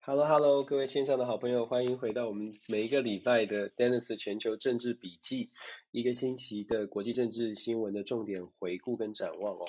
[0.00, 5.50] Hello Hello，各位线上的好朋友，欢迎回到我们每一个礼拜的 Dennis 全球政治笔记，
[5.90, 9.66] 一个星期的国际政治新闻的重点回顾跟展望哦。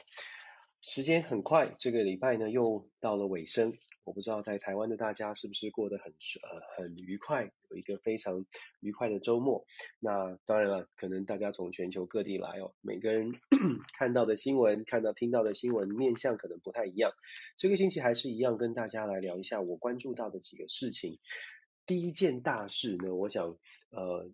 [0.88, 3.73] 时间很快，这个礼拜呢又到了尾声。
[4.04, 8.45] 我不知道在台湾的大家是不是过得很呃很愉快，有一个非常
[8.81, 9.66] 愉快的周末。
[9.99, 13.34] 那当然了，可能大家从全球各地来哦，每个人
[13.98, 17.13] 看到的新闻、看到听到的新闻面向可能不太一样。
[17.58, 21.17] 这个星期还是一样，跟大家来聊一下我关注到的几个事情。
[21.88, 23.58] 第一件大事呢，我想
[23.89, 24.30] 呃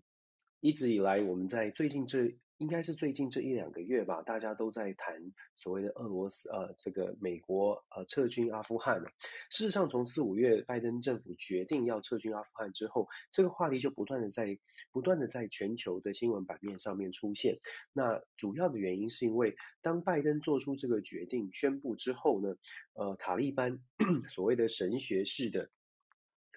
[0.59, 2.35] 一直以来我们在最近这。
[2.61, 9.01] 应该是最近这一两个月吧，大家都在谈所谓的俄罗斯呃，这个美国呃撤军阿富汗。
[9.49, 14.59] 事实上，从四五月拜登政府决定要撤军阿富汗之后，这个话题就不断的在
[14.91, 17.57] 不断的在全球的新闻版面上面出现。
[17.93, 22.57] 那主要的原因是因为当拜登做出这个决定宣布之后呢，
[22.93, 23.79] 呃，塔利班
[24.29, 25.71] 所谓的神学式的。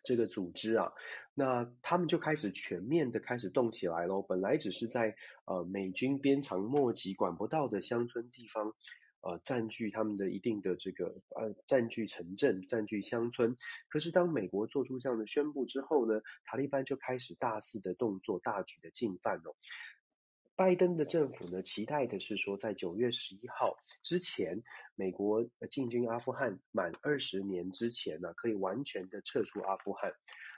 [0.04, 0.92] 这个组织啊，
[1.34, 4.22] 那他们就开始全面的开始动起来喽。
[4.22, 5.16] 本来只是在
[5.46, 8.74] 呃美军鞭长莫及、管不到的乡村地方，
[9.22, 13.56] 呃占据他们的一定的这个呃占据城镇、占据乡村。
[13.88, 19.56] 可是当美国做出这样的宣布之后呢，塔利班就开始大肆的动作、大举的进犯哦。
[20.56, 24.62] 拜登的政府呢，期待的是说，在九月十一号之前，
[24.94, 30.12] 美国进军阿富汗满二十年之前呢，可以完全的撤出阿富汗。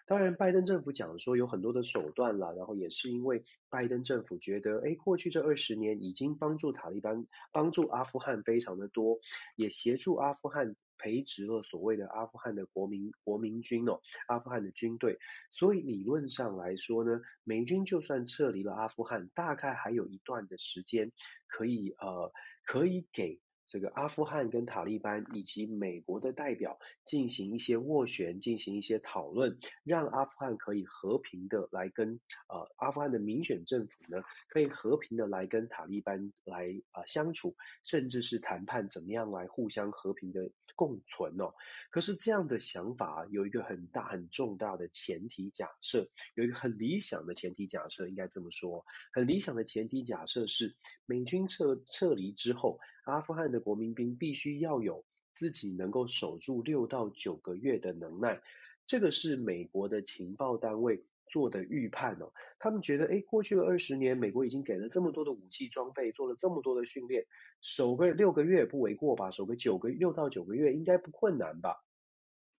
[0.05, 9.19] 当然，拜登政府讲说有很多的手段啦，然后也是因为拜登政府觉得，诶，过去这二十年已经帮助塔利班、帮助阿富汗非常的多，
[9.56, 10.77] 也协助阿富汗。
[10.98, 15.19] 培植了所谓的阿富汗的国民国民军哦，阿富汗的军队，
[15.50, 21.12] 所以理论上来说呢，美军就算撤离了阿富汗，大概还有一段的时间
[21.47, 22.33] 可以呃
[22.64, 23.41] 可以给。
[23.67, 41.52] 这个阿富汗跟塔利班以及美国的代表进行一些斡旋，进行一些讨论，让阿富汗可以和平的来跟呃阿富汗的民选政府呢，可以和平的来跟塔利班来啊、呃、相处，甚至是谈判怎么样来互相和平的共存哦。
[41.91, 52.79] 可是这样的想法有一个很大很重大的前提假设，有一个很理想的前提假设，应该这么说，很理想的前提假设是美军撤撤离之后。
[53.07, 58.40] 阿富汗的国民兵必须要有自己能够守住六到九个月的能耐，
[58.86, 62.33] 这个是美国的情报单位做的预判哦。
[62.58, 67.27] 他们觉得，诶，过去了二十年，美国已经给了这么多的武器装备，做了这么多的训练，
[67.61, 69.30] 守个六个月不为过吧？
[69.30, 71.84] 守个九个六到九个月应该不困难吧？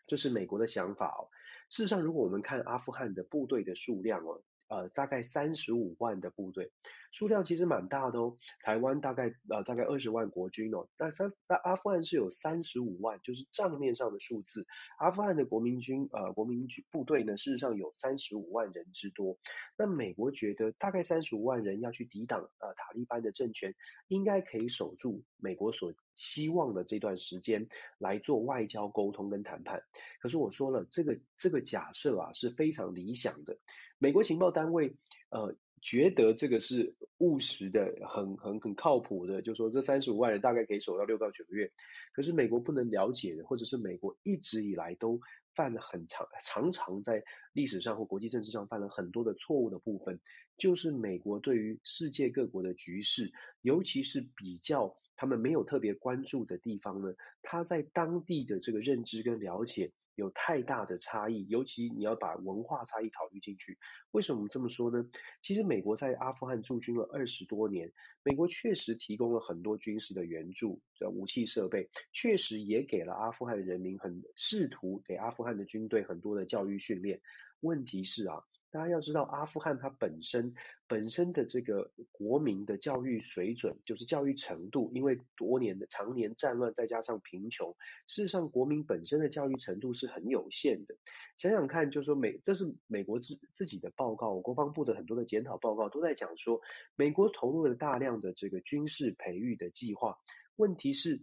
[0.06, 1.30] 这是美国的想法哦。
[1.70, 4.42] 事实上，如果我们看阿富汗的部队的数量哦。
[4.68, 6.72] 呃，大概三十五万的部队，
[7.12, 8.38] 数量其实蛮大的哦。
[8.64, 14.66] 台湾大概呃大概二十万国军哦，但三那阿富汗是有三十五万，就是账面上的数字。
[15.00, 19.38] 阿富汗的国民军呃国民军部队呢，事实上有三十五万人之多。
[19.78, 23.74] 那美国觉得大概三十五万人要去抵挡呃塔利班的政权，
[24.08, 27.68] 应该可以守住美国所希望的这段时间
[27.98, 29.84] 来做外交沟通跟谈判。
[30.20, 33.58] 可是我说了，这个这个假设啊是非常理想的。
[33.98, 34.96] 美国情报单位
[35.30, 41.72] 呃觉得这个是务实的，很很很靠谱的，就说这三十五万人大概可以守到六到九个月。
[42.14, 45.22] 可是美国不能了解的，或者是美国一直以来都
[45.54, 50.20] 犯了很长，常常在历史上或国际政治上犯了很多的错误的部分，
[50.58, 53.32] 就是美国对于世界各国的局势，
[53.62, 59.92] 尤其是比较他们没有特别关注的地方呢，他在当地的这个认知跟了解。
[60.18, 63.78] 有太大的差异，尤其你要把文化差异考虑进去。
[64.10, 65.08] 为什么这么说呢？
[65.44, 77.22] 其实美国在阿富汗驻军了二十多年，美国确实提供了很多军事的援助的武器设备，确实也给了阿富汗人民很试图给阿富汗的军队很多的教育训练。
[77.60, 78.42] 问题是啊。
[78.70, 80.54] 大家要知道，阿富汗它本身
[80.88, 87.76] 本身的这个国民的教育水准，就是教育程度，因为多年的常年战乱，再加上贫穷，
[88.06, 90.96] 事实上国民本身的教育程度是很有限的。
[91.38, 96.62] 想想看，就是说美，这是美国自自己的报告，国防部的很多的检讨报告都在讲说，
[96.96, 100.18] 美国投入了大量的这个军事培育的计划，
[100.56, 101.22] 问题是。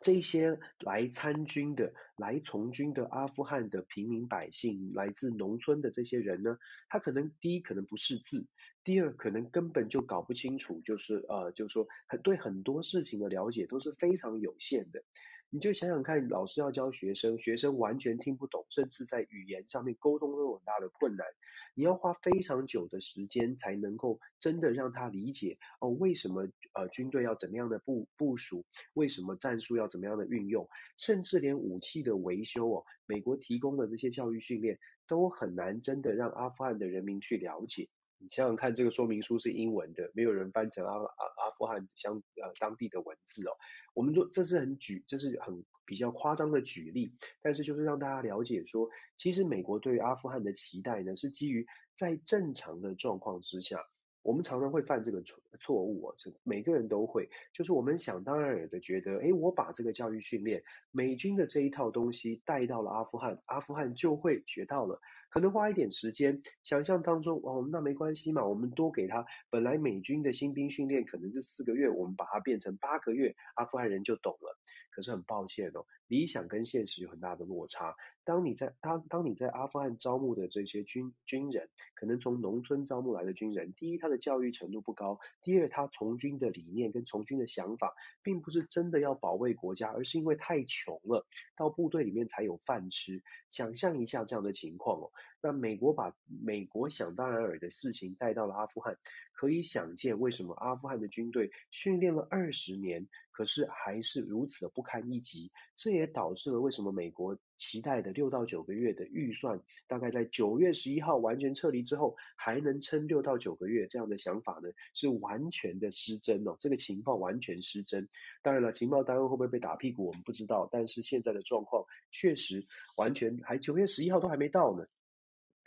[0.00, 6.58] 这些来参军的、来从军的阿富汗的平民百姓，来自农村的这些人呢，
[6.88, 8.46] 他可能第一可能不识字，
[8.86, 15.02] 第二，可能根本就搞不清楚，就是呃，就是说很对很多事情的了解都是非常有限的。
[15.50, 21.26] 你就想想看，老师要教学生，学生完全听不懂，甚至在语言上面沟通都有很大的困难。
[21.74, 34.78] 你要花非常久的时间才能够真的让他理解哦，为什么呃军队要怎么样的部部署，为什么战术要怎么样的运用，甚至连武器的维修哦，美国提供的这些教育训练
[35.08, 37.88] 都很难真的让阿富汗的人民去了解。
[38.18, 43.52] 你想想看，这个说明书是英文的，没有人翻成阿阿阿富汗相呃当地的文字哦。
[43.94, 53.86] 我们说这是很举，这是很比较夸张的举例，但是就是让大家了解说，其实美国对于阿富汗的期待呢，是基于在正常的状况之下。
[54.22, 65.00] 我们常常会犯这个错错误啊，这每个人都会，就是我们想当然的觉得，诶，我把这个教育训练，美军的这一套东西带到了阿富汗，阿富汗就会学到了，
[65.36, 74.56] 可能花一点时间，想象当中，哦，那没关系嘛，我们多给他，本来美军的新兵训练可能这四个月，我们把它变成八个月，阿富汗人就懂了。
[74.96, 77.94] 可是很抱歉哦，理想跟现实有很大的落差。
[78.24, 91.26] 当你在当当你在阿富汗招募的这些军军人，可能从农村招募来的军人，第一他的教育程度不高，第二他从军的理念跟从军的想法，并不是真的要保卫国家，而是因为太穷了，
[91.56, 93.22] 到部队里面才有饭吃。
[93.50, 95.12] 想象一下这样的情况哦，
[95.46, 98.98] 那美国把美国想当然尔的事情带到了阿富汗。
[99.32, 105.52] 可以想见，为什么阿富汗的军队训练了二十年，可是还是如此的不堪一击。
[105.74, 114.70] 这也导致了为什么美国期待的六到九个月的预算，大概在九月十一号完全撤离之后，还能撑六到九个月这样的想法呢？
[114.94, 118.08] 是完全的失真哦，这个情报完全失真。
[118.42, 120.66] 当然了，情报单位会不会被打屁股，我们不知道。
[120.72, 122.66] 但是现在的状况确实
[122.96, 124.86] 完全还九月十一号都还没到呢。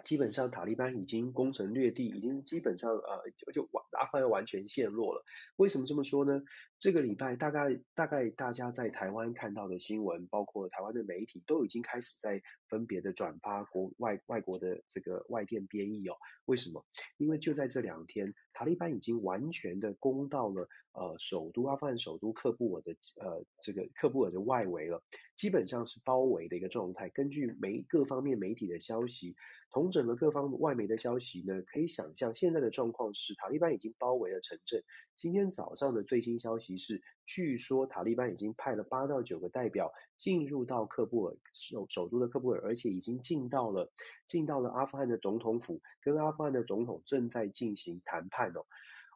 [0.03, 5.23] 基本上塔利班已经攻城略地，已经基本上呃就就完阿富汗完全陷落了。
[5.55, 6.41] 为什么这么说呢？
[6.79, 16.15] 这个礼拜大概大概大家在台湾看到的新闻，包括台湾的媒体都已经开始在分别的转发国外外国的这个外电编译哦。
[16.45, 16.85] 为什么？
[17.17, 25.03] 因为就在这两天，塔利班已经完全的攻到了呃首都阿富汗首都喀布尔的呃这个喀布尔的外围了，
[25.35, 27.09] 基本上是包围的一个状态。
[27.09, 29.35] 根据媒各方面媒体的消息。
[29.71, 34.83] 同整了各方外媒的消息呢，可以想象现在的状况是塔利班已经包围了城镇。
[35.19, 43.91] 今天早上的最新消息是，据说塔利班已经派了八到九个代表进入到喀布尔首首都的喀布尔，而且已经进到了
[44.27, 48.65] 进到了阿富汗的总统府，跟阿富汗的总统正在进行谈判哦。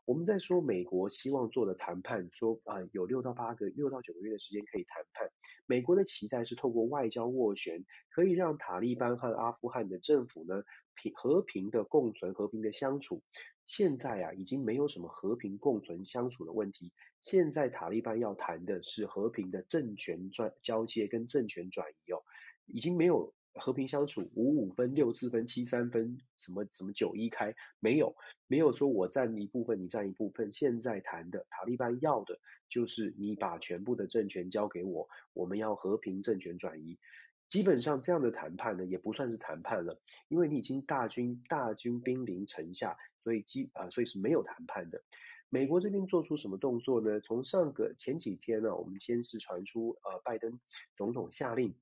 [0.05, 5.29] 我们在说美国希望做的谈判，说啊、有六到八个、六到九个月的时间可以谈判。
[5.65, 10.63] 美国的期待是透过外交斡旋，可以让塔利班和阿富汗的政府呢
[10.93, 13.21] 平和平的共存、和平的相处。
[13.65, 16.91] 现在啊，已经没有什么和平共存相处的问题。
[17.21, 22.21] 现在塔利班要谈的是和平的政权转交接跟政权转移哦，
[22.65, 23.33] 已经没有。
[23.55, 28.15] 和平相处，五五分、六四分、七三分，什么什么九一开，没有，
[28.47, 30.51] 没有说我占一部分，你占一部分。
[30.51, 36.97] 现在谈的塔利班要的就是你把全部的政权交给我，我们要和平政权转移。
[37.47, 45.03] 基本上这样的谈判呢，也不算是谈判了，因为你已经大军大军兵临城下，所以基啊、呃，所以是没有谈判的。
[45.49, 47.19] 美国这边做出什么动作呢？
[47.19, 50.59] 从上个前几天呢，我们先是传出呃，拜登
[50.95, 51.75] 总统下令。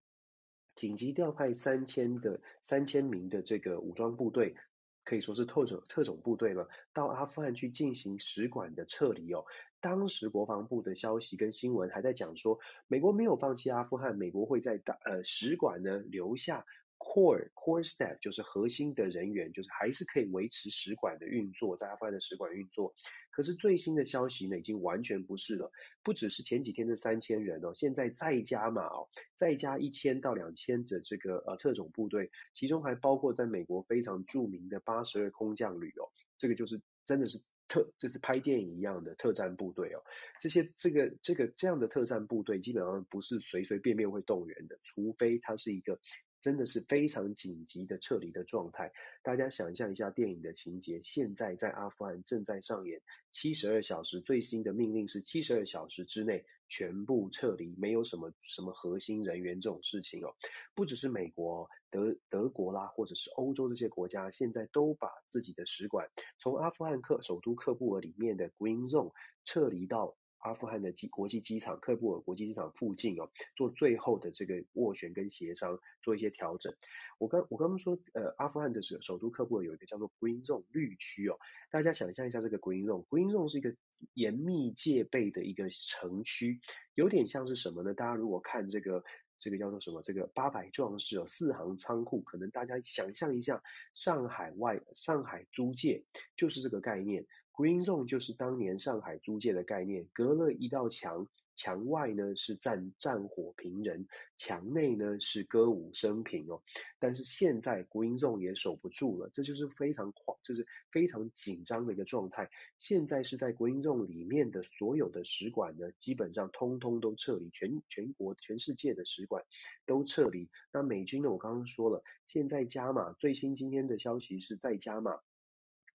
[0.75, 4.55] 紧急调派三千的三千名的这个武装部队，
[5.03, 9.45] 可以说是特种特种部队了，到阿富汗去进行使馆的撤离哦。
[9.79, 16.65] 当时国防部的消息跟新闻还在讲说，美国没有放弃阿富汗，美国会在大呃使馆呢留下。
[17.01, 22.93] Core Core Staff 就是核心的人员，就是还是可以维持使馆的运作，在阿富汗的使馆运作。
[23.31, 25.71] 可是最新的消息呢，已经完全不是了。
[26.03, 40.03] 不只是前几天的三千人哦，现在再加码哦，再加一千到两千的这个呃特种部队，其中还包括在美国非常著名的八十二空降旅哦，这个就是真的是特，这是拍电影一样的特战部队哦。
[40.39, 45.99] 这些这个这个这样的特战部队，基本上不是随随便便会动员的，除非它是一个。
[46.41, 48.91] 真的是非常紧急的撤离的状态。
[49.23, 60.33] 大家想象一下电影的情节，现在在阿富汗正在上演七十二小时，最新的命令是七十二小时之内全部撤离，没有什么什么核心人员这种事情哦。
[60.73, 69.11] 不只是美国、德德国啦，或者是欧洲这些国家，现在都把自己的使馆从阿富汗克首都喀布尔里面的 Green Zone
[69.43, 76.73] 撤离到阿富汗的机国际机场喀布尔国际机场附近哦，做最后的这个斡旋跟协商，做一些调整。
[77.17, 81.37] 我刚我刚刚说，呃，阿富汗的首首都喀布尔有一个叫做 Green Zone 绿区哦，
[81.69, 83.75] 大家想象一下这个 Green Zone，Green Zone 是一个
[84.13, 86.59] 严密戒备的一个城区，
[86.93, 87.93] 有点像是什么呢？
[87.93, 89.03] 大家如果看这个。
[89.43, 90.03] 这个叫做什么？
[90.03, 96.05] 这个八百壮士哦，四行仓库，可能大家想象一下，上海外上海租界
[96.37, 101.27] 就是这个概念，Green Zone 就是当年上海租界的概念，隔了一道墙。
[101.53, 106.63] 墙外呢是战战火频仍，墙内呢是歌舞升平哦。
[106.97, 112.49] 但是现在 Green Zone 也守不住了，这就是非常狂，就是非常紧张的一个状态。
[112.79, 119.43] 现在是在 Green Zone 里面的所有的使馆呢，基本上通通都撤离，全全国全世界的使馆
[119.85, 120.49] 都撤离。
[120.73, 125.19] 那美军呢，我刚刚说了，现在加码，最新今天的消息是在加码，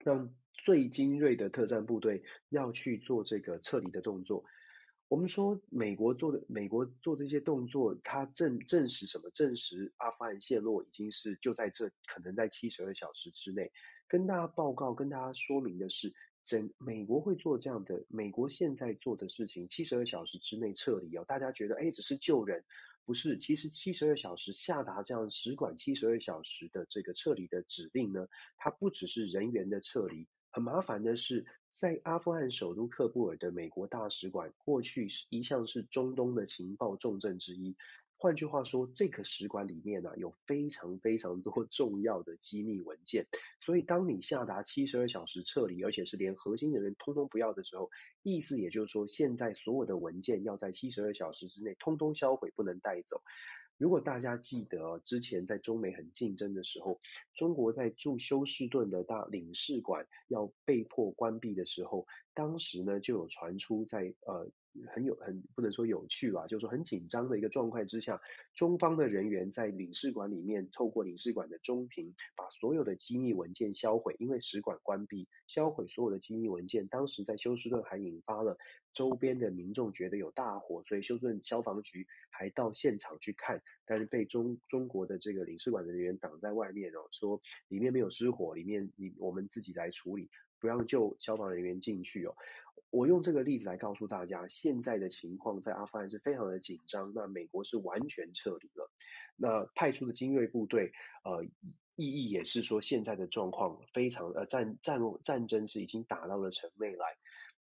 [0.05, 4.45] 让最精锐的特战部队要去做这个撤离的动作。
[5.07, 9.31] 我们说美国做的，美国做这些动作，它证证实什么？
[9.31, 13.71] 证实阿富汗陷落已经是就在这，可能在七十二小时之内。
[14.07, 21.25] 跟大家报告，跟大家说明的是，整美国会做这样的，美国现在做的事情，七十二小时之内撤离哦。
[21.27, 22.63] 大家觉得，哎，只是救人，
[23.05, 23.37] 不是？
[23.37, 30.27] 其实七十二小时下达这样使馆七十二小时的这个撤离的指令呢，它不只是人员的撤离。
[30.51, 37.75] 很麻烦的是，在阿富汗首都喀布尔的美国大使馆，过去是一向是中东的情报重镇之一。
[38.25, 43.27] 换句话说，这个使馆里面呢、有非常非常多 重要的机密文件。
[43.59, 47.91] 所以，当你下达七十二小时撤离，而且是连核心人员通通不要的时候，
[48.23, 53.21] 意思也就是说，现在所有的文件要在七十二小时之内通通销毁，不能带走。
[53.77, 56.99] 如果大家记得之前在中美很竞争的时候，
[57.35, 64.49] 中国在驻休斯顿的大领事馆要被迫关闭的时候，当时呢就有传出在呃。
[64.93, 68.21] 很有很不能说有趣吧，就是说很紧张的一个状态之下，
[68.53, 76.87] 中方的人员在领事馆里面透过领事馆的中庭，把所有的机密文件销毁，因为使馆关闭，销毁所有的机密文件。
[76.87, 78.57] 当时在休斯顿还引发了
[78.91, 90.29] 周边的民众觉得有大火，所以休斯顿消防局还到现场去看，但是被中中国的这个领事馆的人员挡在外面哦，说里面没有失火，里面你我们自己来处理，
[90.59, 92.35] 不让救消防人员进去哦。
[92.89, 97.11] 我用这个例子来告诉大家，现在的情况在阿富汗是非常的紧张。
[97.13, 98.89] 那美国是完全撤离了，
[99.35, 100.91] 那派出的精锐部队，
[101.23, 101.43] 呃，
[101.95, 107.05] 意义也是说现在的状况非常呃战战战争是已经打到了城内来。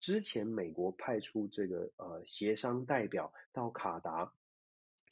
[0.01, 4.33] 之前美国派出这个呃协商代表到卡达。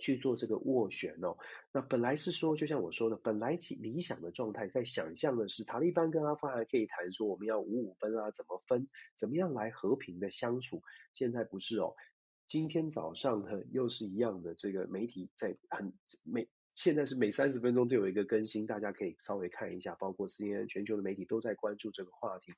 [0.00, 1.36] 去做这个斡旋哦，
[1.72, 10.82] 那本来是说，就像我说的，本来其理想的状态，在想象的是塔利班跟阿富汗可以谈说，我们要五五分啊，怎么分，怎么样来和平的相处。
[11.12, 11.94] 现在不是哦，
[12.46, 15.92] 今天早上呢又是一样的，这个媒体在很
[16.24, 16.48] 每
[16.82, 22.54] 现在是每三十分钟都有一个更新，大家可以稍微看一下，包括 CNN 全球的媒体都在关注这个话题。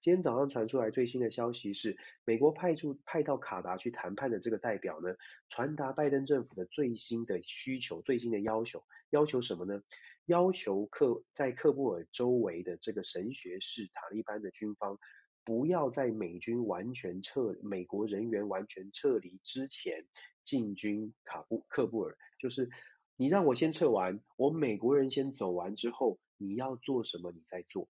[0.00, 5.16] 今天早上传出来最新的消息是，美国派出派到卡达去谈判的这个代表呢，
[5.50, 9.82] 传达拜登政府的最新的需求、最新的要求，要求什么呢？
[10.24, 14.98] 要求克在喀布尔周围的这个神学士塔利班的军方，
[15.44, 20.06] 不要在美军完全撤、美国人员完全撤离之前
[20.42, 22.70] 进军卡布克布尔，就是
[23.16, 27.88] 你让我先撤完，我美国人先走完之后，你要做什么，你再做。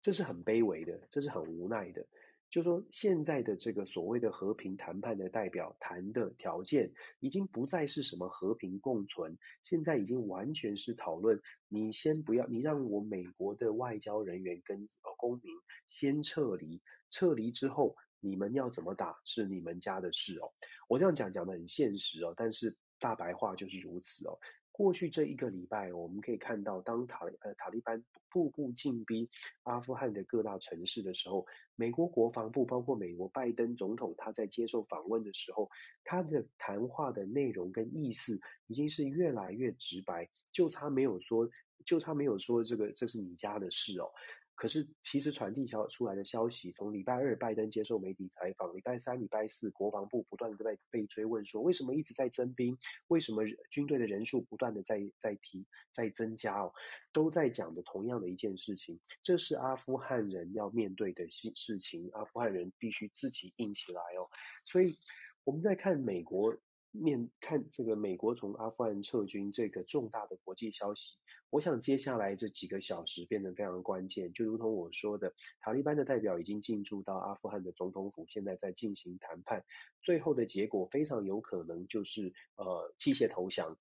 [0.00, 2.06] 这是很卑微的，这是很无奈的。
[2.50, 15.52] 就说现在的这个所谓的和平谈判的代表谈的条件，已经不再是什么和平共存，现在已经完全是讨论你先不要，你让我美国的外交人员跟公民
[15.88, 16.80] 先撤离，
[17.10, 20.54] 撤离之后你们要怎么打是你们家的事哦。
[20.88, 24.38] 我这样讲讲得很现实哦，但是大白话就是如此哦。
[24.78, 29.28] 过去这一个礼拜，我们可以看到，当塔呃塔利班步步进逼
[29.64, 35.68] 阿富汗的各大城市的时候，美国国防部包括美国拜登总统他在接受访问的时候，
[36.04, 41.50] 他的谈话的内容跟意思已经是越来越直白，就差没有说，
[41.84, 44.12] 就差没有说这个这是你家的事哦。
[44.58, 52.76] 可是，其实传递消出来的消息，从礼拜二拜登接受媒体采访，礼拜三、礼拜四国防部不断的在被追问说，为什么一直在征兵？
[53.06, 56.72] 为什么军队的人数不断的在在提在增加哦？
[57.12, 64.26] 都在讲的同样的一件事情，这是阿富汗人要面对的事事情，阿富汗人必须自己硬起来哦。
[64.64, 64.98] 所以
[65.44, 66.56] 我们在看美国
[66.90, 71.16] 面看这个美国从阿富汗撤军这个重大的国际消息，
[71.50, 74.32] 我想接下来这几个小时变得非常关键。
[74.32, 79.64] 就如同我说的，塔利班的代表已经进驻到阿富汗的总统府，现在在进行谈判，
[80.02, 83.78] 最后的结果非常有可能就是呃弃械投降。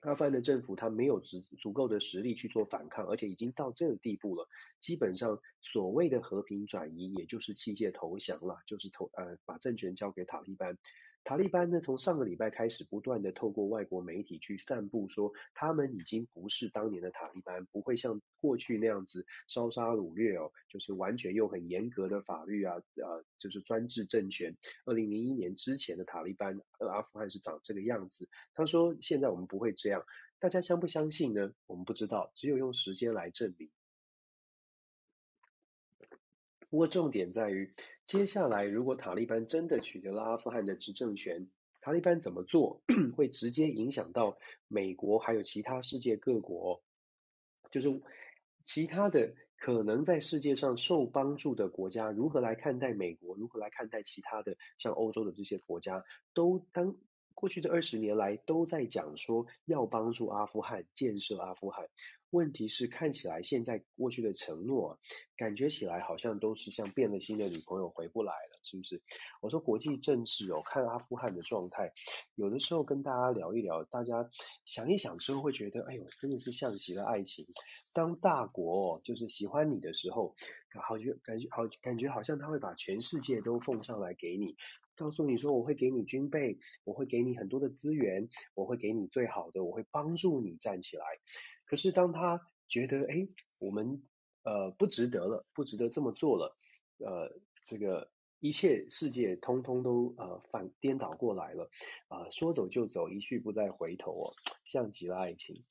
[0.00, 4.48] 阿富汗的政府他没有足足够的实力去做反抗，而且已经到这个地步了。
[4.78, 10.78] 基本上所谓的和平转移，也就是弃械投降了，就是投呃把政权交给塔利班。
[11.22, 24.56] 塔利班呢，从上个礼拜开始，不断的透过外国媒体去散布说，他们已经不是当年的塔利班，不会像过去那样子烧杀掳掠哦，就是完全用很严格的法律啊，呃，就是专制政权。
[24.86, 28.28] 二零零一年之前的塔利班，阿富汗是长这个样子。
[28.54, 30.04] 他说，现在我们不会这样，
[30.40, 31.52] 大家相不相信呢？
[31.66, 33.70] 我们不知道，只有用时间来证明。
[36.70, 37.74] 不过重点在于，
[38.04, 41.50] 接下来如果塔利班真的取得了阿富汗的执政权，
[41.80, 42.80] 塔利班怎么做
[43.16, 46.82] 会直接影响到美国还有其他世界各国，
[47.72, 48.00] 就是
[48.62, 56.96] 其他的可能在世界上受帮助的国家如何来看待美国，如何来看待其他的像欧洲的这些国家，都当
[57.34, 61.88] 过去这二十年来都在讲说要帮助阿富汗建设阿富汗。
[62.30, 64.98] 问题是看起来现在过去的承诺，
[65.36, 69.02] 感觉起来好像都是像变了心的女朋友回不来了，是不是？
[69.42, 71.92] 我说国际政治哦，看阿富汗的状态，
[72.34, 74.30] 有的时候跟大家聊一聊，大家
[74.64, 77.46] 想一想之后会觉得，哎呦，真的是像极了爱情。
[77.92, 80.36] 当大国，就是喜欢你的时候，
[80.86, 84.54] 好觉感觉好感觉好像他会把全世界都奉上来给你，
[84.94, 91.04] 告诉你说我会给你军备，我会给你很多的资源，我会给你最好的，我会帮助你站起来。
[91.70, 94.02] 可是当他觉得，哎，我们
[94.42, 96.56] 呃不值得了，不值得这么做了，
[96.98, 97.30] 呃，
[97.62, 98.10] 这个
[98.40, 101.70] 一切世界通通都呃反颠倒过来了，
[102.08, 104.34] 啊、呃，说走就走，一去不再回头哦，
[104.64, 105.62] 像极了爱情。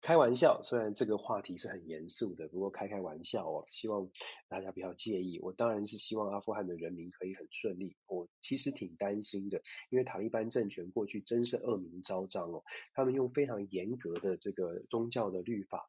[0.00, 4.10] 开玩笑，虽然这个话题是很严肃的，不过开开玩笑哦，希望
[4.48, 5.40] 大家不要介意。
[5.40, 7.96] 我当然是希望阿富汗的人民可以很顺利。
[8.06, 12.62] 我其实挺担心的，因为塔利班政权过去真是恶名昭彰哦，
[12.94, 15.82] 他们用非常严格的这个宗教的律法，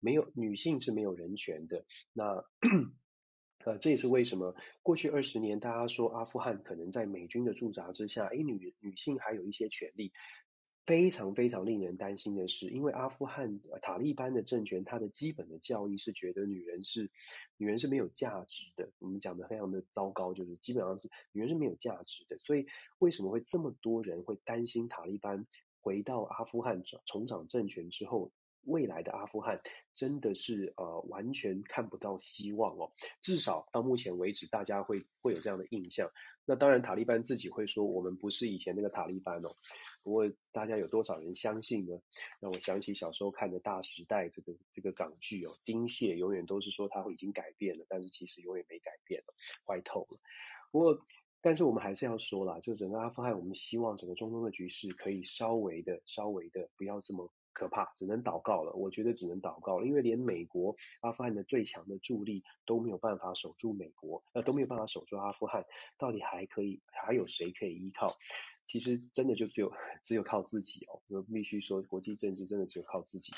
[0.00, 1.84] 没有女性是没有人权的。
[2.12, 2.44] 那
[3.64, 10.12] 呃，这也是为什么过去二十年大家说阿富汗可能在美军的驻扎之下，诶，女女性还有一些权利。
[10.86, 17.10] 非常非常令人担心的是，因为阿富汗塔利班的政权，它的基本的教义是觉得女人是
[17.56, 18.92] 女人是没有价值的。
[19.00, 22.38] 我们讲的非常的糟糕，就是基本上是女人是没有价值的。
[22.38, 22.66] 所以
[23.00, 25.44] 为什么会这么多人会担心塔利班
[25.80, 28.30] 回到阿富汗重掌政权之后，
[28.62, 29.60] 未来的阿富汗
[29.96, 32.92] 真的是呃完全看不到希望哦？
[33.20, 36.12] 至少到目前为止，大家会会有这样的印象。
[36.44, 39.50] 那当然，塔利班自己会说，我们不是以前那个塔利班哦。
[40.06, 42.00] 不过，大家有多少人相信呢？
[42.38, 49.34] 让我想起小时候看的《大时代》这个这个港剧哦，丁蟹永远都是说他会已经改变了，但是其实永远没改变了，
[49.66, 50.20] 坏透了。
[50.70, 51.04] 不过，
[51.40, 57.32] 但是我们还是要说啦，就整个阿富汗，我们希望整个中东的局势可以稍微的、稍微的不要这么。
[57.52, 58.74] 可怕，只能祷告了。
[58.74, 65.64] 我觉得只能祷告了，因为连美国阿富汗的最强的助力都没有办法守住美国，呃，都没有办法守住阿富汗，
[65.96, 68.18] 到底还可以还有谁可以依靠？
[68.66, 71.00] 其实真的就只有 只有靠自己哦。
[71.08, 73.32] 我必须说，国际政治真的只有靠自己。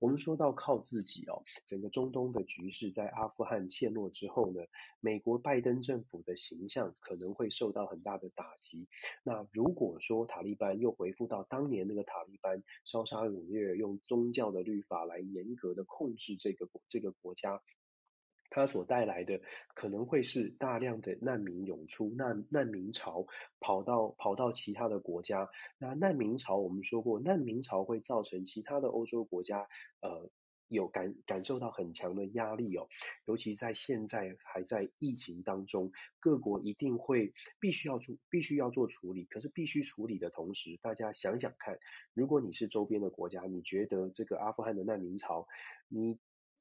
[0.00, 4.62] 我们说到靠自己哦，整个中东的局势在阿富汗陷落之后呢，
[5.00, 8.88] 美国拜登政府的形象可能会受到很大的打击。
[9.22, 17.62] 那如果说塔利班又恢复到当年那个塔利班烧杀掳掠，用宗教的律法来严格的控制这个这个国家。
[18.50, 19.40] 它所带来的
[19.74, 23.26] 可能会是大量的难民涌出，难难民潮
[23.60, 25.48] 跑到跑到其他的国家。
[25.78, 29.68] 那难民潮我们说过，难民潮会造成其他的欧洲国家
[30.00, 30.30] 呃
[30.68, 32.86] 有感感受到很强的压力哦，
[33.24, 39.24] 尤其在现在还在疫情当中，各国一定会必须要做必须要做处理。
[39.24, 41.78] 可是必须处理的同时，大家想想看，
[42.14, 45.48] 如果你是周边的国家，你觉得这个阿富汗的难民潮，
[45.88, 46.20] 你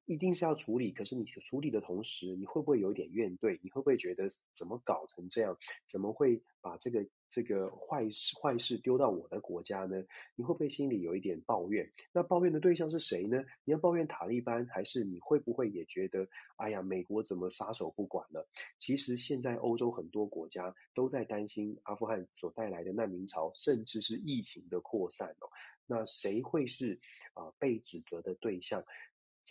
[0.10, 3.60] 一定是要处理，可是你处理的同时，你会不会有一点怨怼？
[3.62, 5.56] 你会不会觉得怎么搞成这样？
[5.86, 10.04] 怎么会把这个这个坏事坏事丢到我的国家呢？
[10.36, 11.92] 你会不会心里有一点抱怨？
[12.12, 13.44] 那抱怨的对象是谁呢？
[13.66, 18.50] 你要抱怨塔利班，还是你会不会也觉得，哎呀，美国怎么撒手不管了？
[18.80, 25.52] 其实现在欧洲很多国家都在担心阿富汗所带来的难民潮，甚至是疫情的扩散哦。
[25.86, 27.00] 那谁会是
[27.34, 28.84] 啊、被指责的对象？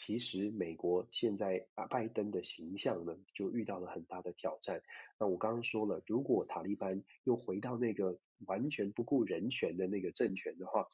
[0.01, 4.81] 其实美国现在啊，拜登的形象呢，就遇到了很大的挑战。
[5.19, 10.87] 那我刚刚说了，如果塔利班又回到那个完全不顾人权的那个政权的话，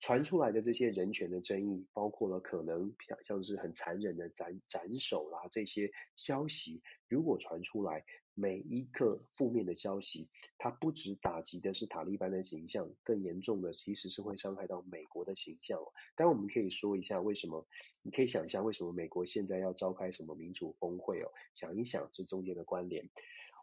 [0.00, 15.78] 传出来的这些人权的争议，包括了可能像是很残忍的斩斩首啦这些消息，如果传出来，每一个负面的消息，它不只打击的是塔利班的形象，更严重的其实是会伤害到美国的形象。
[16.16, 17.66] 当然，我们可以说一下为什么，
[18.02, 23.10] 你可以想象为什么美国现在要召开什么民主峰会哦，想一想这中间的关联。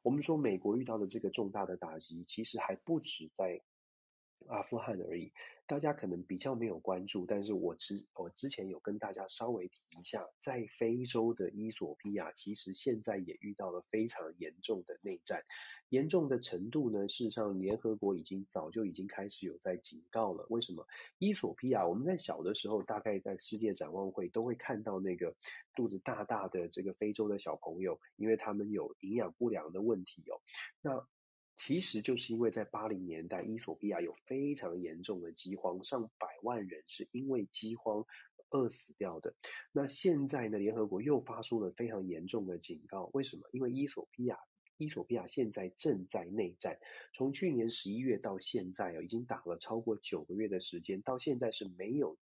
[0.04, 3.62] 我们说美国遇到的这个重大的打击，其实还不止在
[4.48, 5.34] 阿富汗而已。
[5.70, 15.44] 大家可能比较没有关注，但是我之我之前有跟大家稍微提一下，在非洲的伊索比亚，其实现在也遇到了非常严重的内战，
[15.90, 20.48] 严重的程度呢，事实上联合国已经早就已经开始有在警告了。
[20.50, 20.88] 为什么？
[21.20, 25.36] 伊索比亚，我们在小的时候，大概在世界展望会都会看到那个
[25.76, 30.42] 肚子大大的这个非洲的小朋友，因为他们有营养不良的问题哦。
[30.82, 31.08] 那
[31.62, 38.06] 其实就是因为在八零年代，伊索比亚有非常严重的饥荒，上百万人是因为饥荒
[38.50, 39.36] 饿死掉的。
[39.74, 43.44] 那现在呢，联合国又发出了非常严重的警告，为什么？
[43.52, 44.40] 因为伊索比亚。
[44.80, 46.80] 伊索比亚现在正在内战，
[47.14, 52.18] 从去年十一月到现在啊，已经打了超过九个月的时间，到现在是没有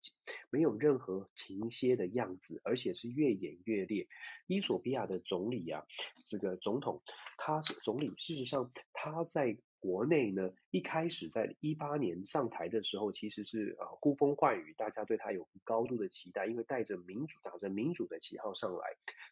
[0.49, 4.07] 没有任何停歇的样子，而且是越演越烈。
[4.47, 5.85] 伊索比亚的总理啊，
[6.23, 7.03] 这个总统
[7.37, 9.57] 他是总理，事实上他在。
[9.85, 18.79] 国内呢，一开始在一八年上台的时候，其实是呃呼风唤雨，大家对他有高度的期待，因为带着民主、打着民主的旗号上来。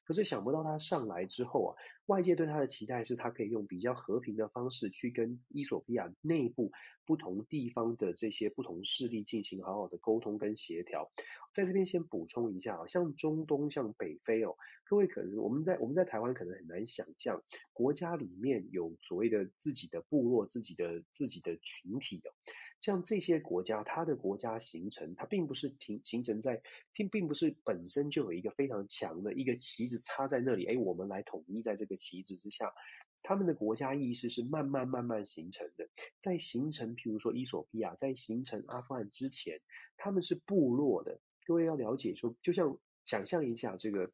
[0.06, 1.70] 可是想不到他上来之后啊，
[2.06, 6.72] 外界对他的期待是他可以用比较和平的方式去跟伊索比亚内部
[7.04, 11.12] 不同地方的这些不同势力进行好好的沟通跟协调。
[11.54, 22.34] 在这边先补充一下啊，像中东、像北非哦，各位可能我们在我们在台湾可能很难想象，国家里面有所谓的自己的部落、自己的自己的群体哦，
[22.80, 32.74] 像这些国家，它的国家形成，它并不是停形成在，并并不是本身就有一个非常强的一个旗子插在那里，哎，我们来统一在这个旗子之下，
[33.22, 35.88] 他们的国家意识是慢慢慢慢形成的，
[36.20, 39.62] 在形成，譬如说伊索比亚，在形成阿富汗之前，
[39.98, 41.20] 他们是部落的。
[41.46, 44.12] 各位要了解说，就像想象一下这个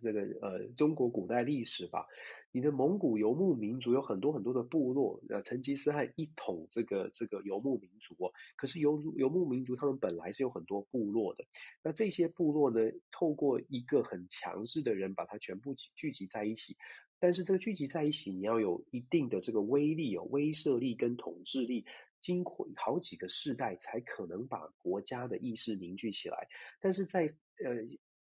[0.00, 2.06] 这个呃中国古代历史吧，
[2.52, 11.44] 你的蒙古游牧民族有很多很多的部落，呃成吉思汗一统这个这个游牧民族哦，可是游游牧民族他们本来是有很多部落的，
[11.82, 16.76] 那这些部落呢，透过一个很强势的人把它全部聚集在一起，
[17.18, 21.84] 但是这个聚集在一起，你要有一定的这个威力哦，威慑力跟统治力。
[22.20, 26.48] 经过好几个世代，才可能把国家的意识凝聚起来。
[26.80, 27.74] 但是在呃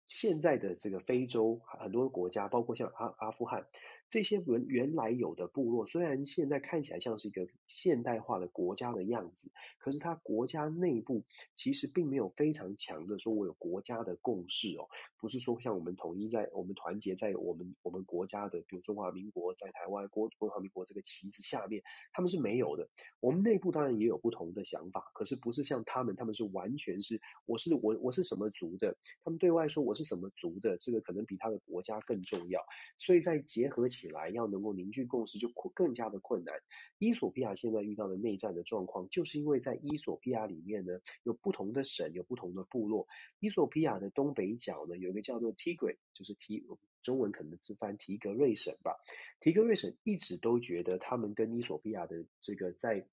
[0.05, 3.67] 现在的这个非洲很多国家，包括像阿阿富汗。
[4.09, 14.87] 这些原原来有的部落，虽然现在看起来像是一个现代化的国家的样子，可是它国家内部其实并没有非常强的说，我有国家的共识哦，
[15.19, 22.87] 不是说像我们统一在我们团结在我们我们国家的，比如中华民国在台湾国中华民国这个旗子下面，他们是没有的。
[23.19, 32.61] 我们内部当然也有不同的想法，可是不是像他们，他们是完全是我是我我是什么族的，他们对外说我是什么族的，这个可能比他的国家更重要。
[32.95, 33.96] 所以在结合起。
[33.97, 36.53] 起来要能够凝聚共识就更加的困难。
[36.99, 43.07] 伊索比亚现在遇到的内战的状况，就是因为在伊索比亚里面呢，有不同的省，有不同的部落。
[43.39, 46.63] 伊索比亚的东北角呢，有一个叫做 Tigray，就是提
[47.01, 48.95] 中文可能是翻提格瑞省吧。
[49.39, 53.07] 提格瑞省一直都觉得他们跟伊索比亚的这个在。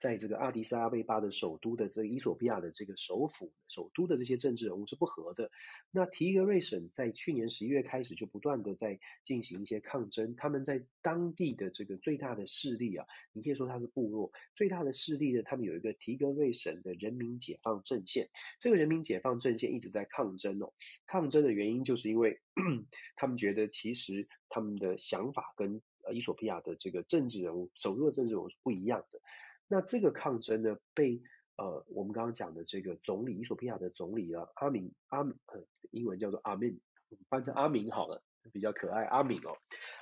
[0.00, 5.50] 在这个阿迪斯阿贝巴的首都的这个伊索比亚的这个首府首都的这些政治人物是不和的。
[5.90, 10.36] 那提格瑞省在去年十一月开始就不断的在进行一些抗争。
[10.36, 18.28] 他们在当地的这个最大的势力啊，你可以说它是部落最大的势力呢，他们有一个提格瑞省的人民解放阵线。
[18.60, 20.72] 这个人民解放阵线一直在抗争哦。
[21.06, 22.40] 抗争的原因就是因为
[23.16, 29.20] 他们觉得其实他们的想法跟呃伊索比亚的这个政治人物首都的政治人物是不一样的。
[29.68, 31.22] 那这个抗争呢，被
[31.56, 36.80] 呃我们刚刚讲的这个总理，伊索比亚的总理啊，阿明阿呃英文叫做阿明，
[37.28, 39.56] 翻成阿明好了，比较可爱，阿明哦。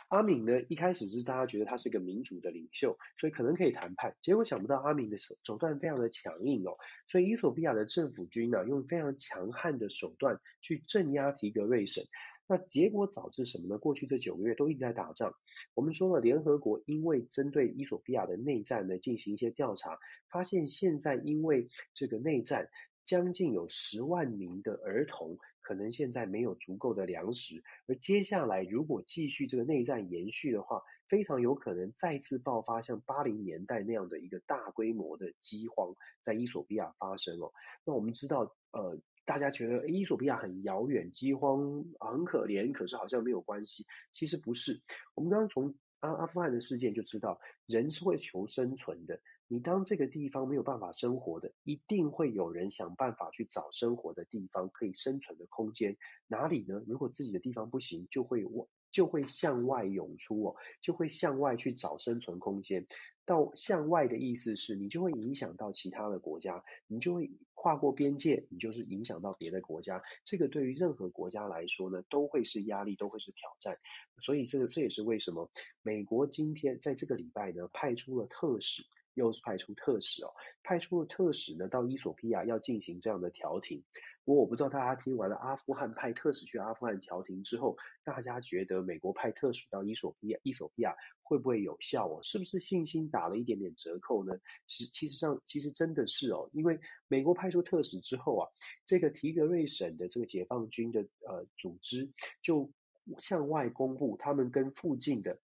[0.08, 6.72] 阿明呢，一开始是大家觉得他是一个民主的领袖，所以可能可以谈判，结果想不到阿明的手手段非常的强硬哦，
[7.08, 12.04] 所以伊索比亚的政府军呢、啊，用非常强悍的手段去镇压提格瑞省。
[12.46, 13.78] 那结果导致什么呢？
[13.78, 15.34] 过去这九个月都一直在打仗。
[15.74, 19.98] 我们说了，联合国因为针对伊索比亚的内战呢，进行一些调查，
[20.30, 22.68] 发现现在因为这个内战，
[23.02, 37.52] 将近有十万名的儿童可能现在没有足够的粮食，而接下来如果继续这个内战延续的话，非常有可能再次爆发像八零年代那样的一个大规模的饥荒在伊索比亚发生哦。
[37.84, 43.86] 那我们知道，呃，大家觉得伊索比亚很遥远，饥荒很可怜，可是好像没有关系。
[44.12, 44.82] 其实不是，
[45.14, 49.20] 我们刚刚从阿阿富汗的事件就知道，人是会求生存的。
[49.46, 55.96] 你当这个地方没有办法生活的，一定会有人想办法去找生活的地方，可以生存的空间。
[56.26, 56.82] 哪里呢？
[56.86, 58.44] 如果自己的地方不行，就会
[58.90, 62.86] 就会向外涌出哦，就会向外去找生存空间。
[63.26, 70.02] 到向外的意思是你就会影响到其他的国家，你就会跨过边界，你就是影响到别的国家。
[70.24, 73.78] 这个对于任何国家来说呢，都会是压力，都会是挑战。
[74.18, 75.50] 所以这个这也是为什么
[75.82, 78.84] 美国今天在这个礼拜呢，派出了特使。
[79.14, 83.84] 又派出特使哦，派出了特使呢，到伊索比亚要进行这样的调停。
[84.24, 92.20] 不过我不知道大家听完了阿富汗派特使去阿富汗调停之后，大家觉得美国派特使到伊索比亚，伊索比亚会不会有效哦？
[92.22, 94.34] 是不是信心打了一点点折扣呢？
[94.66, 98.48] 其实其实上其实真的是哦，因为美国派出特使之后啊，
[98.86, 102.72] 这个提格瑞省的这个解放军的呃组织就
[103.18, 105.38] 向外公布他们跟附近的。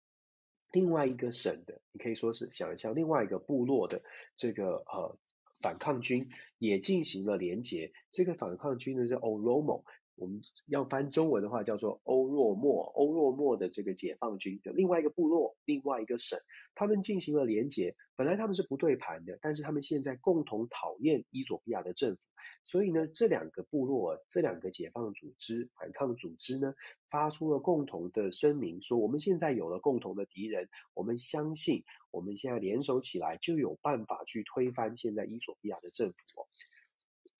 [0.72, 4.02] 另外一个省的，你可以说是想象另外一个部落的
[4.36, 5.18] 这个呃
[5.60, 6.28] 反抗军
[6.58, 7.92] 也进行了连结。
[8.10, 9.84] 这个反抗军呢叫 Oromo，
[10.20, 16.38] 我们要翻中文的话叫做欧若莫，欧若莫的这个解放军的另外一个部落，另外一个省，
[16.74, 17.96] 他们进行了连结。
[18.16, 22.20] 本来他们是不对盘的，但是他们现在共同讨厌伊索比亚的政府。
[22.62, 26.74] 所以呢，这两个部落，这两个解放组织、反抗组织呢，
[27.08, 36.44] 发出了共同的声明，说我们现在有了共同的敌人，我们相信我们现在联手起来就有办法去推翻现在伊索比亚的政府哦。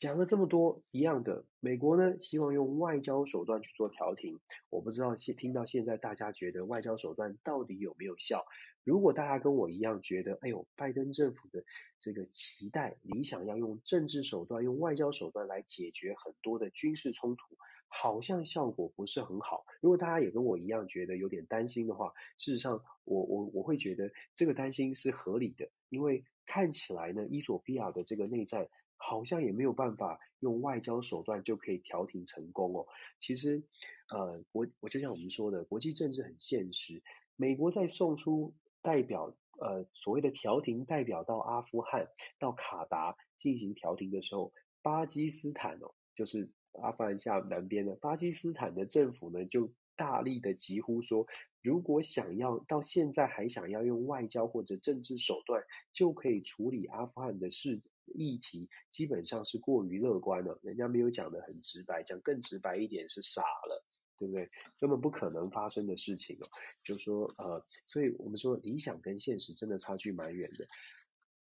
[0.01, 8.47] 讲了这么多一样的，美国呢希望用外交手段去做调停，我不知道现听到现在大家觉得外交手段到底有没有效？
[8.83, 11.65] 如果大家跟我一样觉得，哎呦，拜登政府的
[12.01, 19.67] 这个期待理想要用政治手段、用外交手段来解决很多的军事冲突，好像效果不是很好。
[19.83, 28.71] 如果大家也跟我一样觉得有点担心的话，事实上我我我会觉得这个担心是合理的，因为看起来呢，伊索比亚的这个内战。
[29.01, 32.87] 好像也没有办法用外交手段就可以调停成功哦。
[33.19, 33.65] 其实，
[34.11, 37.03] 呃，我我就像我们说的，国际政治很现实。
[37.35, 42.09] 美国在送出代表，呃，所谓的调停代表到阿富汗、
[42.39, 51.27] 到卡达进行调停的时候，巴基斯坦哦，就是阿富汗下南边的巴基斯坦的政府呢，就大力的疾呼说，
[51.63, 57.81] 如果想要到现在还想要用外交或者政治手段就可以处理阿富汗的事。
[58.07, 63.85] 议题基本上是过于乐观了，人家没有讲得很直白，讲更直白一点是傻了，
[64.17, 64.51] 对不对？
[64.79, 66.49] 根本不可能发生的事情哦。
[66.83, 70.67] 就说呃，所以我们说理想跟现实真的差距蛮远的。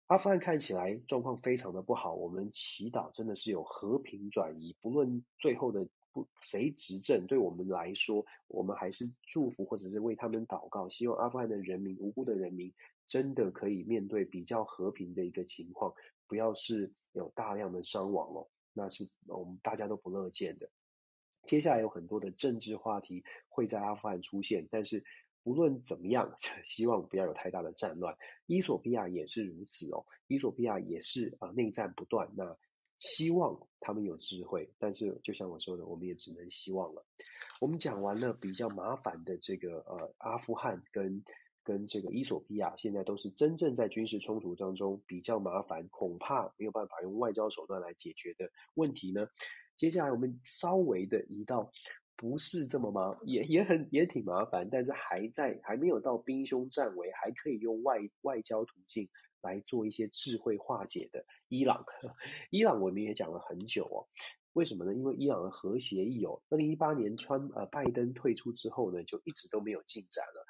[0.06, 12.72] 阿富汗看起来状况非常的不好，我们祈祷真的是有和平转移，不论最后的不谁执政，对我们来说，我们还是祝福或者是为他们祷告，希望阿富汗的人民，无辜的人民
[13.06, 15.92] 真的可以面对比较和平的一个情况。
[16.28, 20.70] 不要是有大量的伤亡哦，那是我们大家都不乐见的。
[21.46, 25.02] 接下来有很多的政治话题会在阿富汗出现，但是
[25.42, 28.18] 无论怎么样， 希望不要有太大的战乱。
[28.46, 32.58] 伊索比亚也是如此哦，伊索比亚也是啊内战不断，那
[32.98, 37.06] 希望他们有智慧，但是就像我说的，我们也只能希望了。
[37.60, 41.24] 我们讲完了比较麻烦的这个呃阿富汗跟。
[41.68, 49.28] 跟这个伊索比亚现在都是真正在军事冲突当中比较麻烦，恐怕没有办法用外交手段来解决的问题呢。
[49.76, 51.70] 接下来我们稍微的移到
[52.16, 59.10] 不是这么麻，也也很也挺麻烦，但是还在还没有到兵凶战危，还可以用外外交途径
[59.42, 61.84] 来做一些智慧化解的伊朗。
[62.48, 64.08] 伊朗我们也讲了很久哦，
[64.54, 64.94] 为什么呢？
[64.94, 70.46] 因为伊朗的核协议哦，二零一八年川呃拜登退出之后呢，就一直都没有进展了。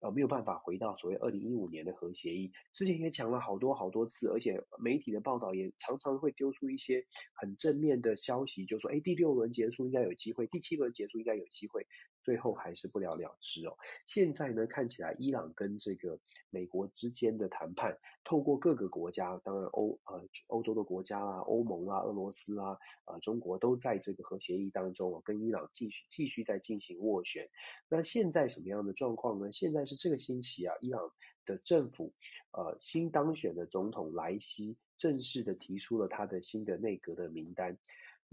[0.00, 11.86] 呃，没有办法回到所谓二零一五年的核协议，之前也讲了好多好多次，而且媒体的报道也常常会丢出一些很正面的消息，就说，哎，第六轮结束应该有机会，第七轮结束应该有机会，
[12.22, 13.76] 最后还是不了了之哦。
[14.06, 16.18] 现在呢，看起来伊朗跟这个
[16.50, 27.48] 美国之间的谈判，透过各个国家，当然欧呃欧洲的国家啊，欧盟啊，俄罗斯啊，呃中国都在这个核协议当中，跟伊朗继续继续在进行斡旋。
[27.88, 29.52] 那现在什么样的状况呢？
[29.52, 31.12] 现在是这个星期啊，伊朗
[31.44, 32.12] 的政府
[32.52, 37.78] 呃新当选的总统莱西正式的提出了他的新的内阁的名单。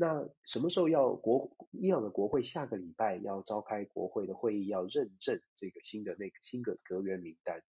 [0.02, 7.62] 那什么时候要国伊朗的国会下个礼拜要召开国会的会议，要认证这个新的那个新的阁员名单？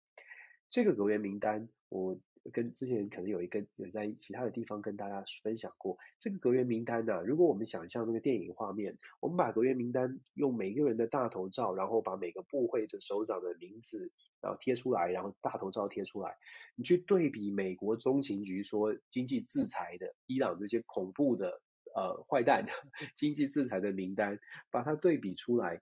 [0.69, 2.21] 这个阁员名单，我
[2.53, 5.97] 跟之前可能有一个有在其他的地方跟大家分享过。
[6.19, 14.13] 这个阁员名单呢、如果我们想象那个电影画面，我们把阁员名单用每个人的大头照，然后把每个部会的首长的名字，
[14.43, 16.37] 然后贴出来，然后大头照贴出来，
[16.77, 21.63] 你去对比美国中情局说经济制裁的伊朗这些恐怖的。
[21.95, 22.67] 呃，坏蛋
[23.15, 24.39] 经济制裁的名单，
[24.71, 25.81] 把它对比出来，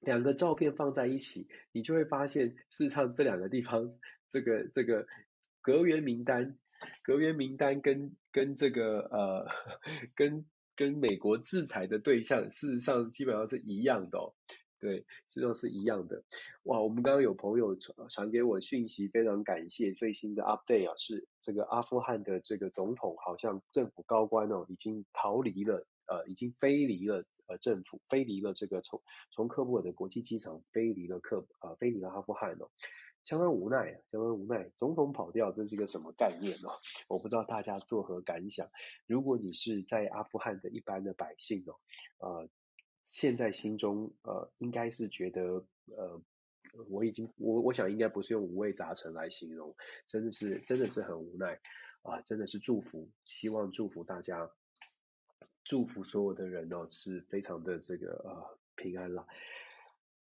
[0.00, 3.94] 两个照片放在一起，你就会发现，事实上这两个地方，
[4.28, 5.06] 这个这个
[5.60, 6.58] 隔员名单，
[7.02, 9.48] 隔员名单跟跟这个呃，
[10.16, 14.34] 跟跟美国制裁的对象，事实上基本上是一样的哦。
[14.82, 16.24] 对，实际上是一样的。
[16.64, 32.68] 哇，我们刚刚有朋友传传给我讯息，非常感谢最新的 update 啊，是这个阿富汗的这个总统好像政府高官哦，已经逃离了，呃，已经飞离了呃政府，飞离了这个从从喀布尔的国际机场飞离了喀呃飞离了阿富汗哦，
[33.22, 36.74] 相当无奈啊，相当无奈，总统跑掉，这是一个什么概念哦？
[37.06, 38.68] 我不知道大家作何感想。
[39.06, 41.78] 如果你是在阿富汗的一般的百姓哦，
[42.18, 42.48] 呃。
[43.02, 46.22] 现在心中呃应该是觉得呃
[46.88, 49.74] 我已经我我想应该不是用五味杂陈来形容，
[50.06, 51.60] 真的是真的是很无奈
[52.02, 54.50] 啊，真的是祝福，希望祝福大家，
[55.64, 59.26] 祝福所有的人哦，是非常的这个呃平安了。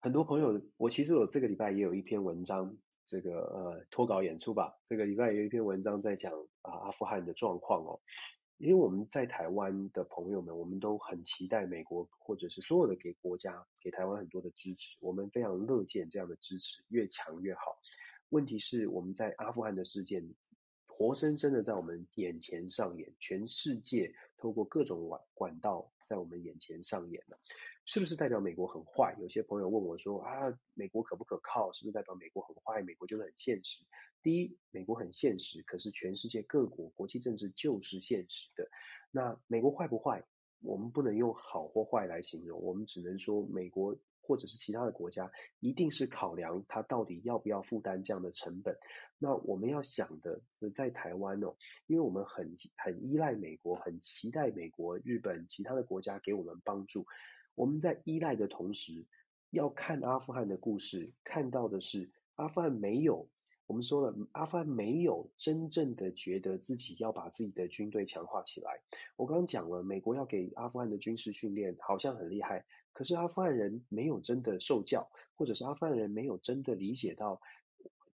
[0.00, 8.00] 很多朋友，我其实我这个礼拜也有一篇文章，这个呃脱稿演出吧，这个礼拜有一篇文章在讲啊阿富汗的状况哦。
[8.58, 17.78] 因为我们在台湾的朋友们，我们都很期待美国或者是所有的给国家给台湾很多的支持，我们非常乐见这样的支持，越强越好。
[18.30, 20.34] 问题是我们在阿富汗的事件，
[20.86, 27.38] 活生生的在我们眼前上演，全世界透过各种管管道在我们眼前上演了，
[27.84, 29.16] 是不是代表美国很坏？
[29.20, 31.72] 有些朋友问我说啊，美国可不可靠？
[31.72, 32.82] 是不是代表美国很坏？
[32.82, 33.86] 美国就是很现实。
[34.22, 38.68] 第一，美国很现实，可是全世界各国国际政治就是现实的。
[39.10, 40.24] 那美国坏不坏？
[40.60, 48.76] 我们不能用好或坏来形容，我们只能说美国或者是其他的国家一定是考量它到底要不要负担这样的成本。
[49.18, 50.42] 那我们要想的，
[50.74, 51.54] 在台湾哦，
[51.86, 57.06] 因为我们很很依赖美国，很期待美国、日本其他的国家给我们帮助。
[57.54, 59.06] 我们在依赖的同时，
[59.50, 63.28] 要看阿富汗的故事，看到的是阿富汗没有。
[63.68, 68.80] 我们说了，阿富汗没有真正的觉得自己要把自己的军队强化起来。
[69.16, 77.42] 我刚刚讲了，美国要给阿富汗的军事训练好像很厉害，可是阿富汗人没有真的受教，或者是阿富汗人没有真的理解到，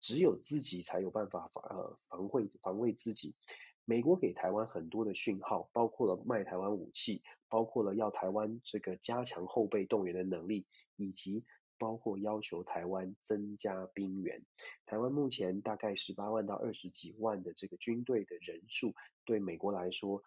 [0.01, 3.37] 只有自己才有办法防呃防卫防卫自己。
[3.85, 11.45] 美国给台湾很多的讯号，包括了卖台湾武器，包括了要台湾这个加强后备动员的能力，以及。
[11.79, 14.43] 包括要求台湾增加兵员，
[14.87, 20.23] 台湾目前大概十八万到二十几万的这个军队的人数，对美国来说，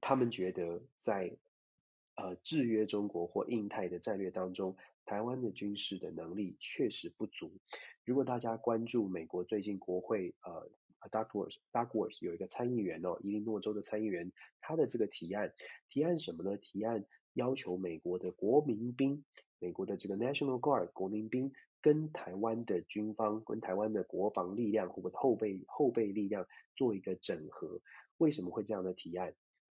[0.00, 1.36] 他们觉得在
[2.16, 7.52] 呃制约中国或印太的战略当中，台湾的军事的能力确实不足。
[8.04, 10.70] 如果大家关注美国最近国会呃
[11.10, 15.54] Duckworth，Duckworth 有一个参议员哦，伊利诺州的参议员，他的这个提案，
[15.88, 16.56] 提案什么呢？
[16.56, 19.24] 提案要求美国的国民兵。
[19.58, 27.80] 美国的这个 National Guard 国民兵跟台湾的军方、跟台湾的国防力量或者后备后备力量做一个整合，
[28.16, 29.34] 为什么会这样的提案？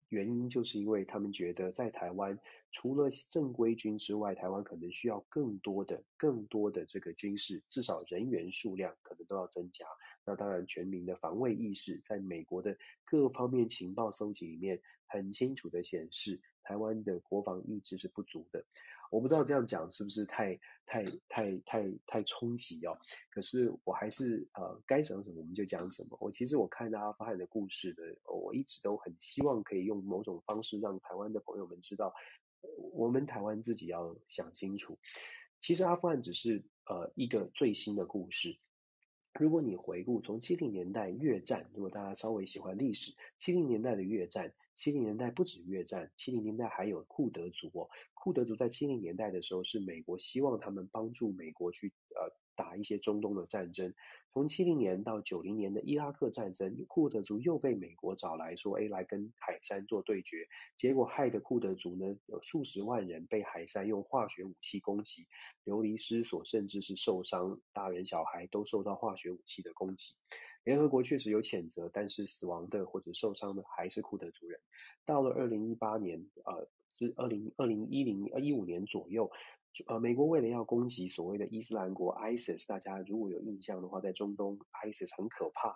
[0.08, 2.38] 原因就是因为他们觉得在台湾
[2.72, 9.84] 除了正规军之外，台湾可能需要更多的、更多的这个军事，至少人员数量可能都要增加。
[10.24, 18.64] 那当然，全民的防卫意识在美国的各方面情报搜集里面很清楚的显示，台湾的国防意志是不足的。
[19.10, 22.98] 我不知道这样讲是不是太太太太太冲击哦？
[23.30, 26.16] 可是我还是呃该讲什么我们就讲什么。
[26.20, 32.14] 我其实我看到阿富汗的故事的，我一直都很希望可以用某种方式让台湾的朋友们知道，
[32.92, 34.98] 我们台湾自己要想清楚。
[35.58, 38.56] 其实阿富汗只是呃一个最新的故事。
[39.38, 47.88] 如果你回顾从七零年代越战，如果大家稍微喜欢历史，七零年代的越战，七零年代不止越战，七零年代还有库德族。
[48.14, 53.92] 库德族在七零年代的时候是美国希望他们帮助美国去呃打一些中东的战争。
[54.38, 60.46] 从七零年到九零年的伊拉克战争，库德族又被美国找来说，哎，来跟海山做对决，
[60.76, 65.26] 结果害得库德族呢有数十万人被海山用化学武器攻击，
[65.64, 70.14] 流离失所，甚至是受伤，大人小孩都受到化学武器的攻击。
[70.62, 74.60] 联合国确实有谴责，但是死亡的或者受伤的还是库德族人。
[75.04, 79.32] 到了二零一八年，呃，是二零二零一零一五年左右。
[79.86, 85.68] 呃，美国为了要攻击所谓的伊斯兰国 ISIS，大家如果有印象的话，在中东 ISIS 很可怕，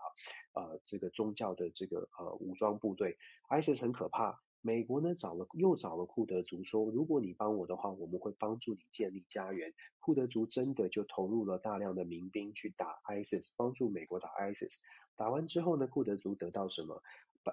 [0.54, 3.16] 呃，这个宗教的这个呃武装部队
[3.48, 4.40] ISIS 很可怕。
[4.64, 9.74] 美国呢找了又找了库德族说，如果你帮我的话，我们会帮助你建立家园。
[9.98, 14.80] 库德族真的就投入了大量的民兵去打 ISIS，帮助美国打 ISIS。
[15.16, 17.02] 打完之后呢，库德族得到什么？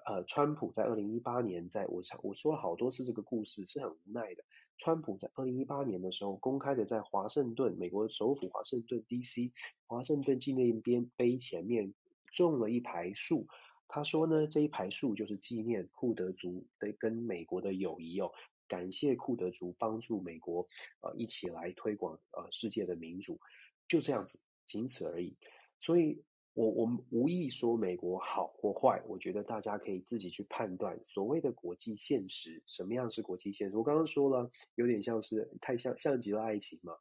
[0.05, 4.43] 呃，川普在二零一八年，在我我说了好多次这个故事，是很无奈的。
[4.79, 9.51] 川普在二零一八年的时候，公开的在华盛顿，美国首府华盛顿 D.C.
[9.85, 11.93] 华盛顿纪念边碑前面
[12.31, 13.47] 种了一排树。
[13.89, 18.31] 他说呢，这一排树就是纪念库德族的跟美国的友谊哦，
[18.69, 20.67] 感谢库德族帮助美国
[21.01, 23.39] 呃一起来推广呃世界的民主，
[23.87, 25.35] 就这样子，仅此而已。
[25.81, 26.23] 所以。
[26.59, 33.77] 我我们无意说美国好或坏，我觉得大家可以自己去判断所谓的国际现实，什么样是国际现实？
[33.77, 36.91] 我刚刚说了，有点像是太像像极了爱情嘛。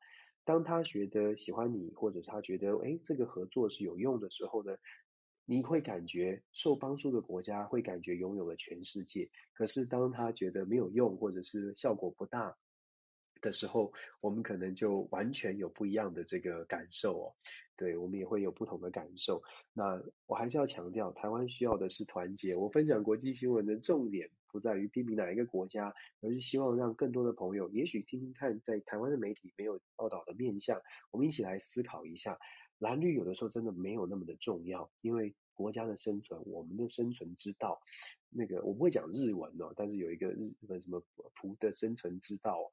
[0.44, 4.76] 当他觉得喜欢你，或者他觉得诶这个合作是有用的时候呢，
[5.44, 9.28] 你会感觉受帮助的国家会感觉拥有了全世界。
[9.54, 12.56] 可是当他觉得没有用，或者是效果不大。
[13.40, 17.34] 的时候，我们可能就完全有不一样的这个感受哦。
[17.76, 19.42] 对，我们也会有不同的感受。
[19.72, 22.56] 那我还是要强调，台湾需要的是团结。
[22.56, 30.82] 我分享国际新闻的重点不在于批评哪一个国家，而是希望让更多的朋友，也许听听看，在台湾的媒体没有报道的面向，
[31.12, 32.38] 我们一起来思考一下。
[32.78, 37.80] 蓝绿有的时候真的没有那么的重要，因为国家的生存，我们的生存之道，
[38.30, 42.70] 那个我不会讲日文哦，但是有一个日本什么仆的生存之道。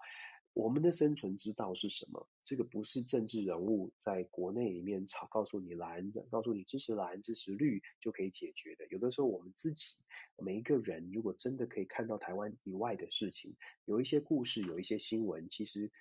[0.55, 2.29] 我们的生存之道是什么？
[2.45, 8.87] 这个不是政治人物在国内里面吵，告诉你蓝，告诉你支持蓝、支持绿就可以解决的。
[8.87, 9.97] 有的时候我们自己
[10.37, 15.91] 每一个人，如果真的可以看到台湾以外的事情，有一些故事，有一些新闻，其实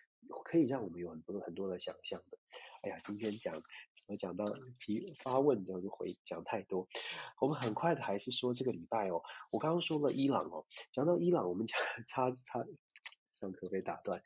[0.45, 2.39] 可以让我们有很多很多的想象的。
[2.83, 6.87] 哎呀，今天讲怎么讲到提发问，这样就回讲太多。
[7.41, 11.77] 我们很快的还是说这个礼拜哦，我刚刚说了伊朗哦，讲到伊朗，我们讲
[12.07, 12.65] 差差。
[13.45, 14.23] 上课被打断。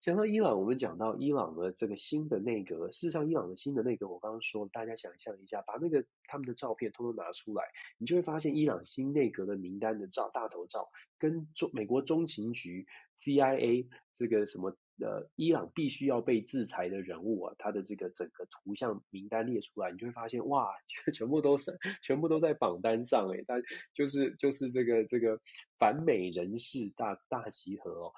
[0.00, 2.90] 讲到伊朗，我们讲到伊朗的这个新的内阁。
[2.90, 7.62] 事实上，伊朗的新的内阁，我刚刚说，大家想象一下，把那个他们的照片通通拿出来，
[7.98, 12.86] 你就会发现伊朗新内阁的名单的照，大头照，跟中美国中情局、
[13.16, 20.68] CIA 这个什么呃，伊朗必须要被制裁的人物啊，他的这个整个图像名单列出来，你就会发现，哇，
[21.12, 23.62] 全部都是全部都在榜单上诶，但
[23.92, 25.40] 就是就是这个这个
[25.78, 28.12] 反美人士大大集合哦。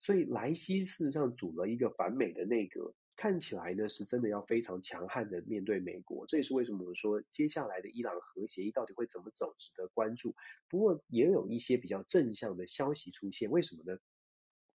[0.00, 6.26] 所以莱西事实上组了一个反美的内阁，看起来呢是真的要非常强悍的面对美国。
[6.26, 10.36] 这也是为什么我们说接下来的伊朗核协议到底会怎么走，值得关注。
[10.68, 13.98] 不过也有一些比较正向的消息出现，为什么呢？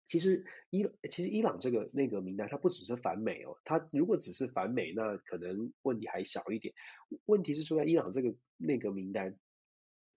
[0.07, 6.75] 其实伊其实伊朗这个内阁名单，它不只是反美哦，它如果只是反美，那可能问题还小一点。
[7.27, 9.39] 问题是说在伊朗这个内阁名单。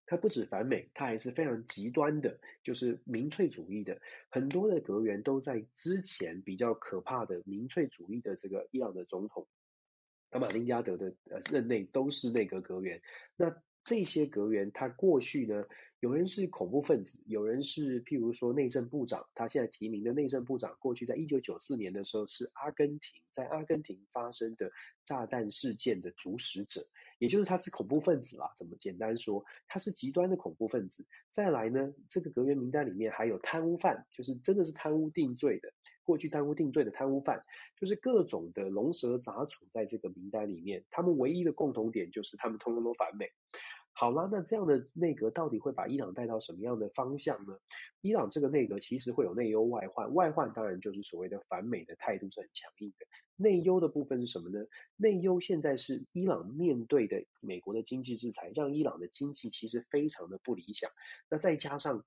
[0.06, 4.01] 它不止反美，它还是非常极端的，就是民粹主义的。
[4.30, 9.47] 很多的阁员都在之前比较可怕的民粹主义的这个伊朗的总统
[10.30, 13.01] 阿马林加德的呃任内都是内阁阁员。
[13.38, 15.66] 那这些阁员他过去呢，
[16.04, 24.74] 有人是恐怖分子，有人是譬如说内政部长，他现在提名的内政部长，过去在一九九四年的时候是阿根廷在阿根廷发生的
[25.06, 26.82] 炸弹事件的主使者。
[27.20, 31.08] 也就是他是恐怖分子啦，怎么简单说，他是极端的恐怖分子。
[31.30, 35.72] 再来呢，这个阁员名单里面还有贪污犯，就是真的是贪污定罪的，
[36.04, 37.45] 过去贪污定罪的贪污犯，
[37.80, 40.84] 就是各种的龙蛇杂处在这个名单里面。
[40.91, 43.32] 他们唯一的共同点就是他们通通都反美。
[43.95, 47.57] 好了，那这样的内阁到底会把伊朗带到什么样的方向呢？
[48.01, 53.05] 伊朗这个内阁其实会有内忧外患，外患当然就是所谓的反美的态度是很强硬的。
[53.35, 54.65] 内忧的部分是什么呢？
[54.95, 60.89] 内忧现在是伊朗面对的美国的经济制裁，让伊朗的经济其实非常的不理想。
[61.29, 62.03] 那再加上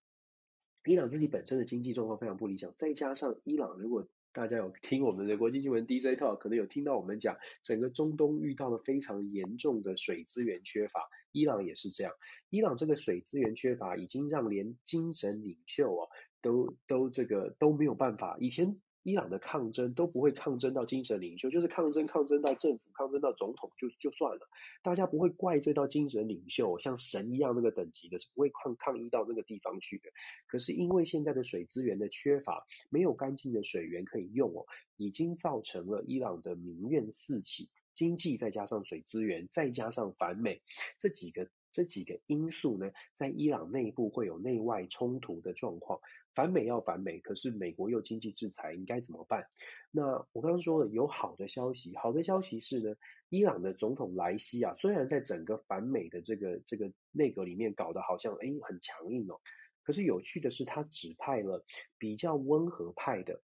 [0.84, 12.12] 伊朗自己本身的经济状况非常不理想，再加上伊朗如果大家有听我们的国际新闻 DJ Talk，可能有听到我们讲，整个中东遇到了非常严重的水资源缺乏，伊朗也是这样。
[12.50, 16.04] 伊朗这个水资源缺乏，已经让连精神领袖啊，
[16.42, 18.36] 都都这个都没有办法。
[18.38, 24.48] 以前伊朗的抗争都不会抗争到精神领袖，就是抗争抗争到政府，抗争到总统就就算了，
[24.82, 30.10] 大家不会怪罪到精神领袖，像神一样那个等级的，是不会抗抗议到那个地方去的。
[30.48, 40.62] 可是因为现在的水资源的缺乏，没有干净的水源可以用哦，已经造成了伊朗的民怨四起，经济再加上水资源，再加上反美
[40.98, 41.48] 这几个。
[41.76, 46.00] 这几个因素呢，在伊朗内部会有内外冲突的状况。
[46.34, 49.50] 反美要反美，可是美国又经济制裁，应该怎么办？
[49.90, 52.96] 那我刚刚说了，有好的消息，好的消息是呢，
[53.28, 59.42] 伊朗的总统莱西啊，虽然在整个反美的这个这个内阁里面搞得好像哎很强硬哦，
[59.82, 61.62] 可是有趣的是，他指派了
[61.98, 63.42] 比较温和派的。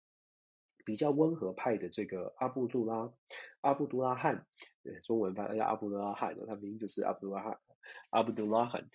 [0.84, 3.13] 比较温和派的这个阿布杜拉
[3.61, 4.47] 阿布杜拉汉，
[5.03, 7.59] 中文翻译阿布杜拉汉，他名字是阿布杜拉汉
[8.09, 8.89] 阿布杜拉罕。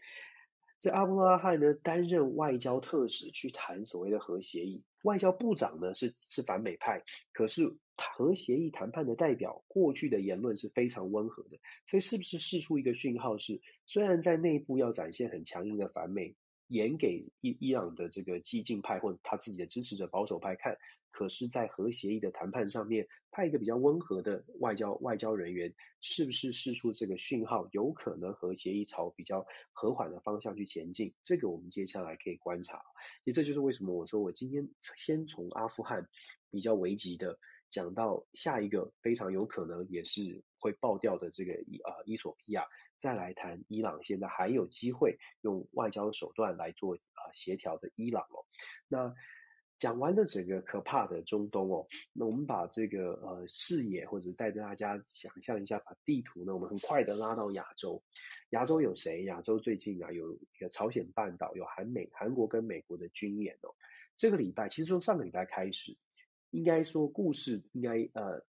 [0.78, 16.36] 这阿布杜拉罕呢，担任外交特使去谈所谓的核协议，外交部长呢是是反美派，可是核协议谈判的代表过去的言论是非常温和的，所以是不是释出一个讯号是，虽然在内部要展现很强硬的反美，
[16.68, 20.76] 演给伊伊朗的这个激进派或者他自己的支持者保守派看。
[21.12, 31.14] 可是，在核协议的谈判上面，派一个比较温和的外交外交人员，是不是释出这个讯号，有可能核协议朝比较和缓的方向去前进？
[31.22, 32.82] 这个我们接下来可以观察。
[33.24, 36.06] 也这就是为什么我说我今天先从阿富汗
[36.50, 37.38] 比较危急的
[37.68, 42.66] 讲到下一个非常有可能也是会爆掉的这个伊啊伊索比亚，
[42.98, 48.44] 再来谈伊朗现在还有机会用外交手段来做啊协调的伊朗哦，
[48.88, 49.14] 那。
[49.78, 58.02] 讲完了整个可怕的中东哦，那我们把这个呃视野或者带着大家想象一下，把地图呢，我们很快的拉到亚洲。
[58.48, 59.22] 亚洲有谁？
[59.24, 63.74] 亚洲最近啊有一个朝鲜半岛有韩美韩国跟美国的军演哦。
[64.16, 65.92] 这个礼拜其实从上个礼拜开始，
[66.56, 68.42] 应该说故事应该呃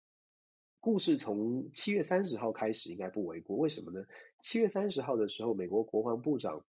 [0.79, 3.57] 故事从七月三十号开始应该不为过。
[3.57, 4.05] 为什么呢？
[4.39, 6.63] 七月三十号的时候，美国国防部长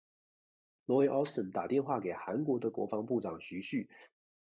[0.85, 3.89] 罗伊奥斯汀打电话给韩国的国防部长徐旭。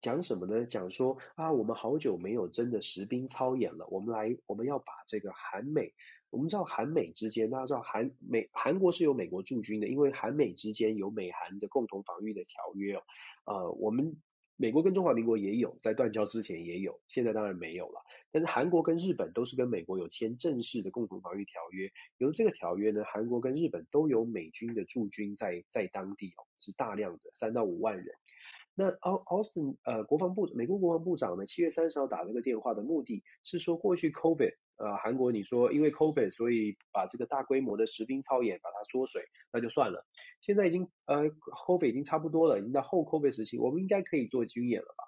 [0.01, 0.67] 讲什么呢？
[0.67, 5.95] 讲说啊，我们好久没有真的实兵操演了，我们来，我们要把这个韩美，
[6.29, 13.03] 我们知道韩美之间，大家知道韩美韩国是有美国驻军的，因为韩美之间有美韩的共同防御的条约哦。
[13.47, 14.21] 呃，我们
[14.57, 18.03] 美国跟中华民国也有，在断交之前也有，现在当然没有了。
[18.31, 28.15] 但是韩国跟日本都是跟美国有签正式的共同防御条约，由这个条约呢，韩国跟日本都有美军的驻军在在当地哦，是大量的三到五万人。
[28.75, 40.07] 那 Austin 呃国防部美国国防部长呢，七月三十号打这个电话的目的是说，过去 COVID 呃韩国你说因为 COVID 所以把这个大规模的实兵操演把它缩水，那就算了。
[40.41, 45.05] 现在已经呃 COVID 已经差不多了，已经到后 COVID 时期，我们应该可以做军演了吧？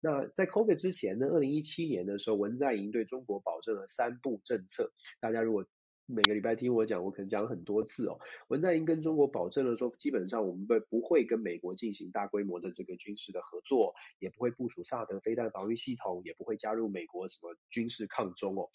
[0.00, 5.64] 那在 COVID 之前呢，二零一七年的时候，文在寅对中国保证了三步政策，大家如果
[6.06, 8.18] 每个礼拜听我讲，我可能讲很多次哦。
[8.48, 18.68] 文在寅跟中国保证了说，基本上我们不不会跟美国进行大规模的这个军事的合作，也不会部署萨德飞弹防御系统，也不会加入美国什么军事抗中哦。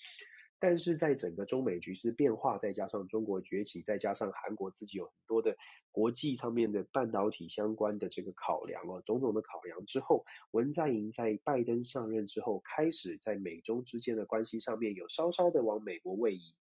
[0.57, 5.55] 但是在整个中美局势变化，再加上中国崛起，再加上韩国自己有很多的
[5.91, 16.55] 国际上面的半导体相关的这个考量哦，种种的考量之后，文在寅在拜登上任之后，开始在美中之间的关系上面有稍稍的往美国位移。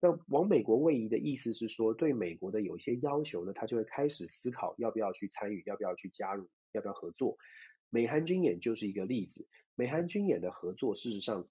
[0.00, 7.36] 那往美国位移的意思是说，对美国的有一些要求呢，他就会开始思考要不要去参与，要不要去加入，要不要合作。
[7.90, 9.46] 美韩军演就是一个例子。
[9.74, 11.48] 美韩军演的合作，事实上。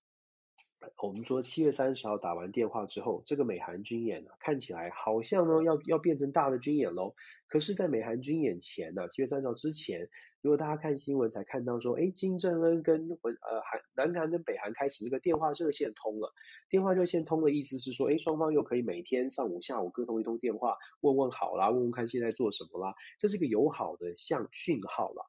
[1.01, 7.15] 我们说七月三十号打完电话之后，这个美韩军演呢，看起来好像呢要要变成大的军演喽。
[7.47, 10.09] 可是，在美韩军演前呢，七月三十号之前，
[10.41, 16.33] 如果大家看新闻才看到说，哎，金正恩跟呃韩南韩跟北韩开始这个电话热线通了。
[16.69, 25.25] 电话热线通的意思是说，哎，双方又可以每天上午下午各通一通电话，问问好啦，问问看现在做什么啦，这是个友好的像讯号了。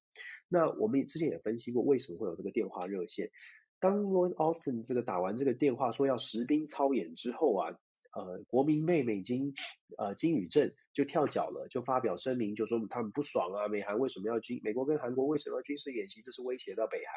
[0.51, 3.31] 那我们之前也分析过，为什么会有这个电话热线？
[3.81, 7.79] 当 Lloyd Austin 这个打完这个电话说要实兵操演之后啊，
[8.13, 9.55] 呃，国民妹妹金
[9.97, 17.15] 呃金宇正就跳脚了，就发表声明，就说他们不爽啊，美韩为什么要军，美国跟韩国为什么要军事演习，这是威胁到北韩。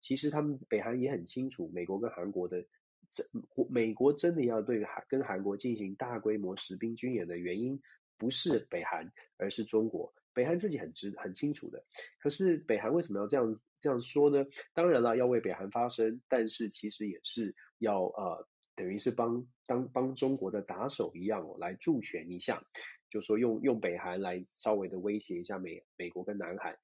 [0.00, 2.66] 其实他们北韩也很清楚，美国跟韩国的
[3.08, 3.24] 这
[3.70, 7.80] 美国真的要对韩跟韩国进行大规模实兵军演的原因，
[8.18, 10.12] 不是北韩，而是中国。
[10.34, 11.84] 北韩自己很知很清楚的，
[12.18, 14.46] 可是北韩为什么要这样这样说呢？
[14.74, 22.64] 当然了，要为北韩发声，但是其实也是要呃，等于是帮当帮中国的打手一样哦，来助拳一下，
[23.10, 26.78] 就说用用北韩来稍微的威胁一下美美国跟南韩。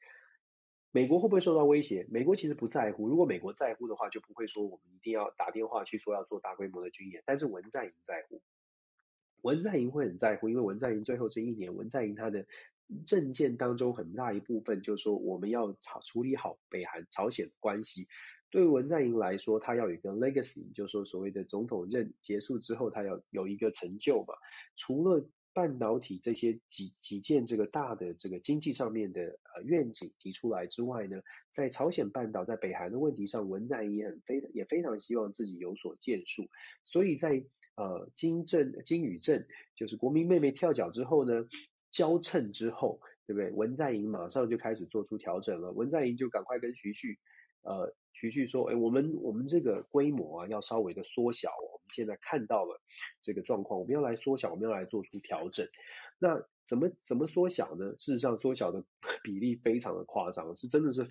[0.90, 2.06] 美国会不会受到威胁？
[2.10, 3.08] 美国其实不在乎。
[3.08, 7.22] 如果美国在乎的话，就不会说我们一定要打电话去说要做大规模的军演。
[7.26, 8.40] 但是文在寅在乎，
[9.42, 12.46] 文在寅会很在乎，因为文在寅最后这一年，文在寅他的
[13.06, 18.08] 政见当中很大一部分就是说我们要处处理好北韩朝鲜关系。
[18.50, 24.34] 对文在寅来说，他要有一个 legacy，就是说所谓的总统任结束之后，他要有一个成就嘛。
[24.74, 31.20] 除了半导体这些几几件这个大的这个经济上面的呃愿景提出来之外呢，
[31.50, 36.44] 在朝鲜半岛在北韩的问题上，文在寅也很非也非常希望自己有所建树，
[36.84, 37.44] 所以在
[37.76, 41.46] 呃金正金与正就是国民妹妹跳脚之后呢，
[41.98, 43.50] 交称之后，对不对？
[43.50, 47.18] 文在寅马上就开始做出调整了，文在寅就赶快跟徐旭
[47.62, 51.82] 呃徐旭说，哎，我们我们这个规模啊要稍微的缩小哦。
[51.90, 52.80] 现在看到了
[53.20, 55.66] 这个状况，我们要来缩小，我们要来做出调整。
[56.20, 57.96] 那怎么怎么缩小呢？
[57.98, 58.84] 事实上，缩小的
[59.24, 61.04] 比例非常的夸张，是真的是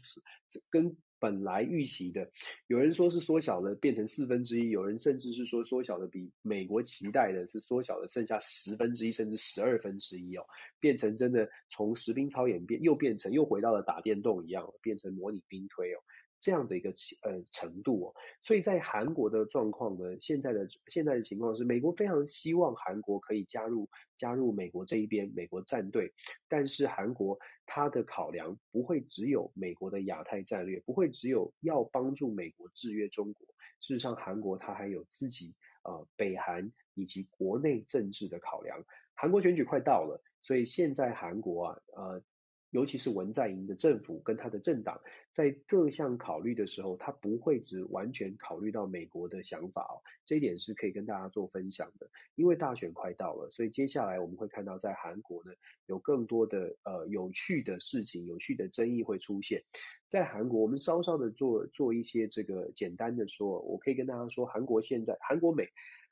[0.69, 2.31] 跟本来预期的，
[2.67, 10.45] 有人说是缩小了变成四分之一，有人甚至是说缩小的比美国期待的是缩小的剩下十分之一甚至十二分之一哦，
[10.79, 15.99] 变成真的从实兵操演变又变成又回到了打电动一样，变成模拟兵推哦。
[16.39, 16.91] 这样的一个
[17.23, 26.13] 呃程度哦，所以在韩国的状况呢，现在的现在的情况是，美国非常希望韩国可以加入加入美国这一边，美国战队，
[26.47, 33.47] 但是韩国它的考量不会只有美国的亚太战略，不会只有要帮助美国制约中国，
[33.79, 38.85] 事实上韩国它还有自己呃北韩以及国内政治的考量，
[39.15, 42.21] 韩国选举快到了，所以现在韩国啊呃。
[42.69, 45.01] 尤其是文在寅的政府跟他的政党
[45.31, 52.09] 在各项考虑的时候，他不会只完全考虑到美国的想法哦，这一点是可以跟大家做分享的。
[52.35, 55.51] 因为大选快到了，所以接下来我们会看到在韩国呢
[55.85, 59.63] 有更多的呃有趣的事情、有趣的争议会出现。
[60.07, 65.69] 在韩国，我们稍稍的做做一些这个简单的说，我可以跟大家说，韩国现在韩国美。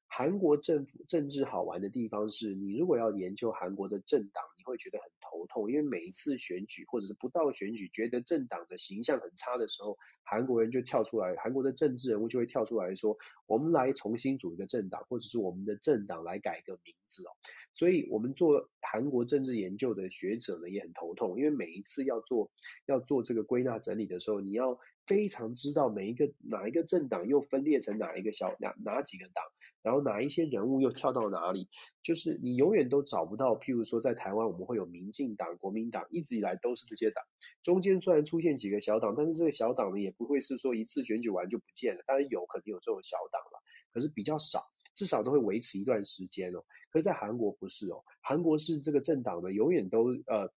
[0.08, 17.32] 韩国政府政治好玩的地方是，你如果要研究韩国的政党，你会觉得很头痛，因为每一次选举或者是不到选举，觉得政党的形象很差的时候，韩国人就跳出来，韩国的政治人物就会跳出来说，我们来重新组一个政党，或者是我们的政党来改个名字哦。
[17.74, 22.52] 所以，我们做韩国政治研究的学者呢，也很头痛，因为每一次要做
[22.86, 29.44] 要做这个归纳整理的时候，你要非常知道每一个哪一个政党又分裂成哪一个小哪哪几个党。
[29.86, 31.70] 然后哪一些人物又跳到哪里？
[32.02, 33.56] 就是你永远都找不到。
[33.56, 37.24] 譬如说，在台湾我们会有民进党、国民党，一直以来都是这些党。
[37.62, 42.02] 中间虽然出现几个小党，但是这个小党呢，也不会是说一次选举完就不见了。
[42.08, 43.62] 当然有，肯定有这种小党了，
[43.94, 44.62] 可是比较少，
[44.96, 46.66] 至少都会维持一段时间哦。
[46.90, 50.52] 可是，在韩国不是哦，韩国是这个政党呢，永远都呃，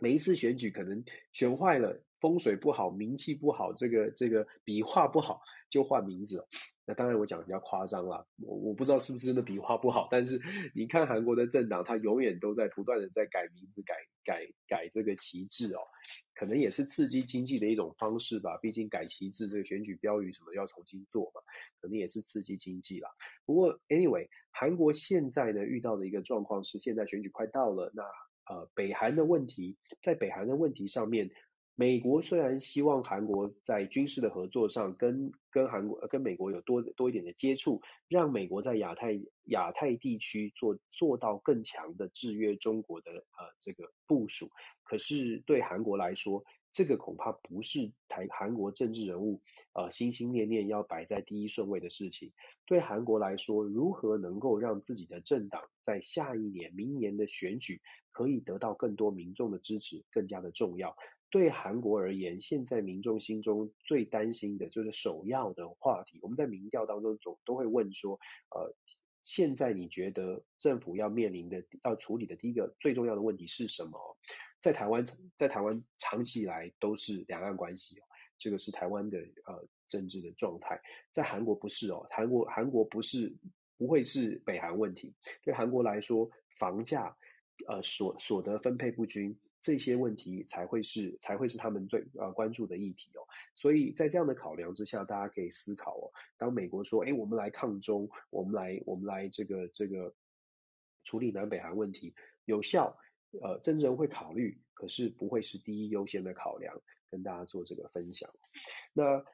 [0.00, 6.46] 每一次选举可能选坏了，风水不好，名气不好，这个这个笔画不好，就换名字。
[6.84, 10.40] 那当然我讲的比较夸张啦，我我不知道是不是真的笔画不好，但是
[10.74, 13.94] 你看韩国的政党，它永远都在不断的在改名字、改
[14.24, 15.80] 改改这个旗帜哦，
[16.34, 18.56] 可能也是刺激经济的一种方式吧。
[18.62, 21.42] 毕竟改旗帜、这个选举标语什么要重新做嘛，
[21.82, 23.10] 可能也是刺激经济啦。
[23.44, 28.02] 不过 anyway，韩国现在呢遇到的一个状况是，现在选举快到了，那
[28.46, 31.30] 呃北韩的问题，在北韩的问题上面。
[31.80, 44.48] 美国虽然希望韩国在军事的合作上跟跟韩国跟美国有多多一点的接触，让美国在亚太亚太地区做做到更强的制约中国的呃这个部署，
[44.82, 49.40] 可是对韩国来说，这个恐怕不是台韩国政治人物
[49.72, 52.32] 呃心心念念要摆在第一顺位的事情。
[52.66, 60.96] 对韩国来说，如何能够让自己的政党在下一年明年的选举可以得到更多民众的支持，更加的重要。
[61.30, 66.18] 对韩国而言，现在民众心中最担心的就是首要的话题。
[66.22, 68.18] 我们在民调当中总都会问说，
[68.50, 68.74] 呃，
[69.22, 74.16] 现在你觉得政府要面临的、要处理的第一个最重要的问题是什么？
[74.60, 75.04] 在台湾，
[75.36, 77.96] 在台湾长期以来都是两岸关系，
[78.38, 80.80] 这个是台湾的呃政治的状态。
[81.10, 83.36] 在韩国不是哦，韩国韩国不是
[83.76, 85.14] 不会是北韩问题。
[85.44, 87.18] 对韩国来说，房价。
[87.66, 93.26] 呃，所所得分配不均这些问题才会是才会是他们最呃关注的议题哦。
[93.54, 96.12] 所以在这样的考量之下，大家可以思考哦。
[96.36, 100.14] 当美国说，哎，我们来抗中，我们来我们来这个这个
[101.04, 102.98] 处理南北韩问题有效，
[103.42, 106.80] 呃，政治人会考虑，可是不会是第一优先的考量。
[107.10, 108.28] 跟大家做这个分享。
[108.92, 109.24] 那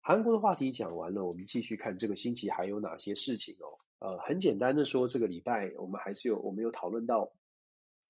[0.00, 3.68] 韩国的话题讲完了，我们继续看这个星期还有哪些事情哦。
[3.98, 7.30] 呃，很简单的说，这个礼拜我们还是有我们有讨论到。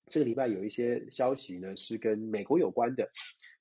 [0.09, 3.09] 这个礼拜有一些消息呢，是跟美国有关的。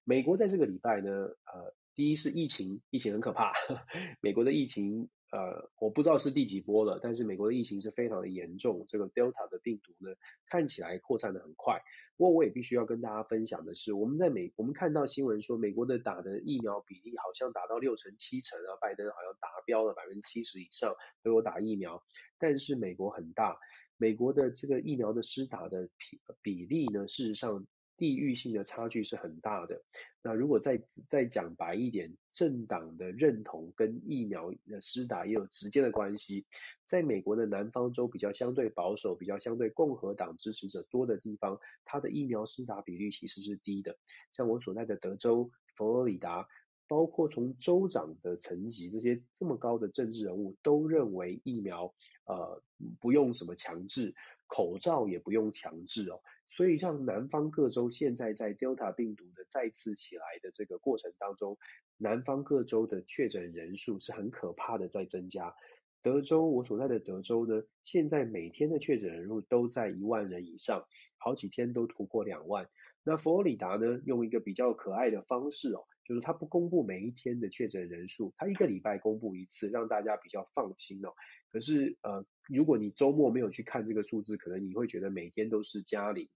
[0.04, 3.52] 美国在这个礼拜呢，呃，第一是疫情，疫情很可怕，
[4.20, 5.08] 美国的疫情。
[5.30, 10.14] 呃，我不知道是第几波了，但是美国的疫情是非常的严重，这个 Delta 的病毒呢，
[10.46, 11.82] 看起来扩散的很快。
[12.16, 22.02] 不过我也必须要跟大家分享的是，我们在美，我们看到新闻说，美国的打的疫苗比例好像达到六成七成啊，拜登好像达标了百分之七十以上都有打疫苗，
[22.38, 23.58] 但是美国很大，
[23.98, 27.66] 美国的这个疫苗的施打的比比例呢，事实上。
[28.00, 29.82] 地域性的差距是很大的。
[30.22, 36.46] 那如果再再讲白一点，政党的认同跟疫苗的施打也有直接的关系。
[36.84, 43.98] 在美国的南方州比较相对保守、比较相对共和党支持者多的地方，它的疫苗施打比率其实是低的。
[44.30, 46.46] 像我所在的德州、佛罗里达，
[46.86, 51.92] 包括从州长的层级，这些这么高的政治人物都认为疫苗
[52.28, 52.62] 呃
[53.00, 54.14] 不用什么强制。
[54.50, 61.58] 口罩也不用强制哦，所以让南方各州现在在 Delta 病毒的再次起来的这个过程当中，
[61.98, 65.54] 南方各州的确诊人数是很可怕的在增加。
[66.00, 70.86] 德州，我所在的德州呢，现在每天的确诊人数都在一万人以上，
[71.18, 72.70] 好几天都突破两万。
[73.04, 81.10] 那佛罗里达呢，用一个比较可爱的方式哦，就是他不公布每一天的确诊人数，他一个礼拜公布一次，让大家比较放心哦。
[81.52, 86.28] 可是呃，如果你周末没有去看这个数字，可能你会觉得每天都是加零。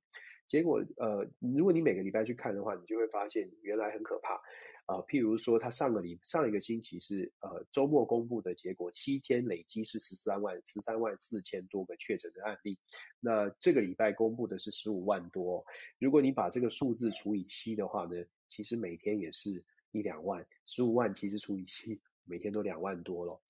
[0.47, 4.41] 结果呃，如果你每个礼拜去看的话，你就会发现原来很可怕。
[4.85, 12.79] 啊、譬如说，他上个礼上一个星期是呃周末公布的结果，七天累积是十三万十三万四千多个确诊的案例。
[13.20, 15.64] 那这个礼拜公布的是十五万多。
[16.01, 20.46] 如果你把这个数字除以七的话呢，其实每天也是一两万。
[20.66, 23.40] 十五万其实除以七，每天都两万多了。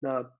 [0.00, 0.32] 那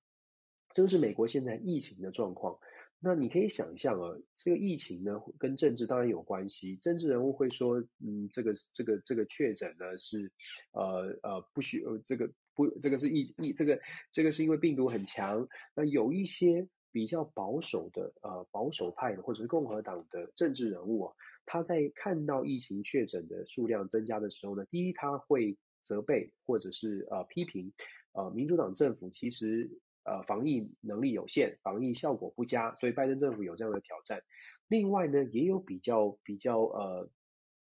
[0.72, 2.58] 这是美国现在疫情的状况。
[3.00, 6.74] 那你可以想象啊，这个疫情呢跟政治当然有关系。
[6.74, 10.32] 政治人物会说，嗯，这个这个这个确诊呢是
[10.72, 15.46] 呃呃不需呃这个不这个是疫疫这个这个是因为病毒很强。
[15.76, 21.14] 那有一些比较保守的呃保守派的或者是共和党的政治人物啊，
[21.48, 27.72] 他在看到疫情确诊的数量增加的时候呢，第一他会责备或者是呃批评
[28.12, 29.80] 呃民主党政府其实。
[30.04, 34.22] 呃，防疫能力有限，防疫效果不佳，所以拜登政府有这样的挑战。
[34.66, 37.10] 另外呢，也有比较比较呃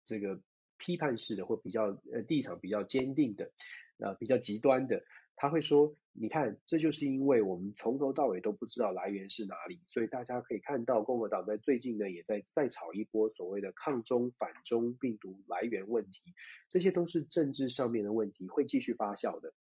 [0.06, 0.40] 这个
[0.78, 3.52] 批判式的或比较呃立场比较坚定的，
[3.98, 5.04] 呃比较极端的，
[5.38, 16.34] 他会说，你看，这就是因为我们从头到尾都不知道来源是哪里，所以大家可以看到共和党在最近呢也在再炒一波所谓的抗中反中病毒来源问题，
[16.70, 19.54] 这些都是政治上面的问题，会继续发酵的。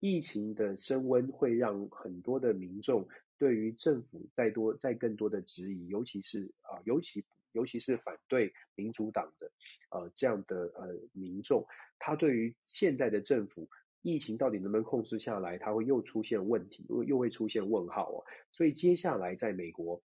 [0.00, 9.50] 疫情的升温会让很多的民众对于政府再多再更多的质疑，尤其是啊，尤其尤其是反对民主党的
[9.90, 11.66] 呃这样的呃民众，
[11.98, 13.68] 他对于现在的政府
[14.10, 18.24] 疫情到底能不能控制下来，它会又出现问题，又又会出现问号哦。
[18.50, 20.02] 所以接下来在美国，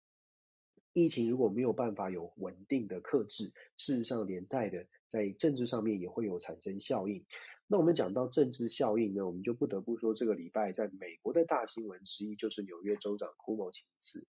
[0.93, 7.25] 疫情如果没有办法有稳定的克制，事实上连带的在政治上面也会有产生效应。
[7.67, 14.27] 那我们讲到政治效应呢，我们就不得不说，这个礼拜在美国的大新闻之一就是纽约州长库莫请辞。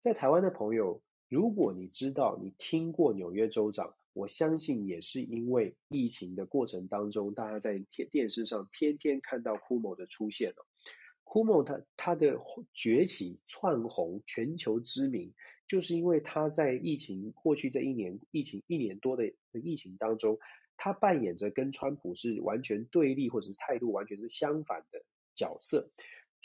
[0.00, 10.66] 在台湾的朋友，如果你知道你听过纽约州长，我相信也是因为疫情的过程当中，大家在电电视上天天看到库莫的出现了。
[11.22, 12.40] 库莫他他的
[12.72, 15.34] 崛起窜红全球知名，
[15.68, 20.38] 就是因为他在疫情过去这一年疫情一年多的疫情当中。
[20.78, 25.04] 他扮演着跟川普是完全对立，或者是态度完全是相反的
[25.34, 25.90] 角色。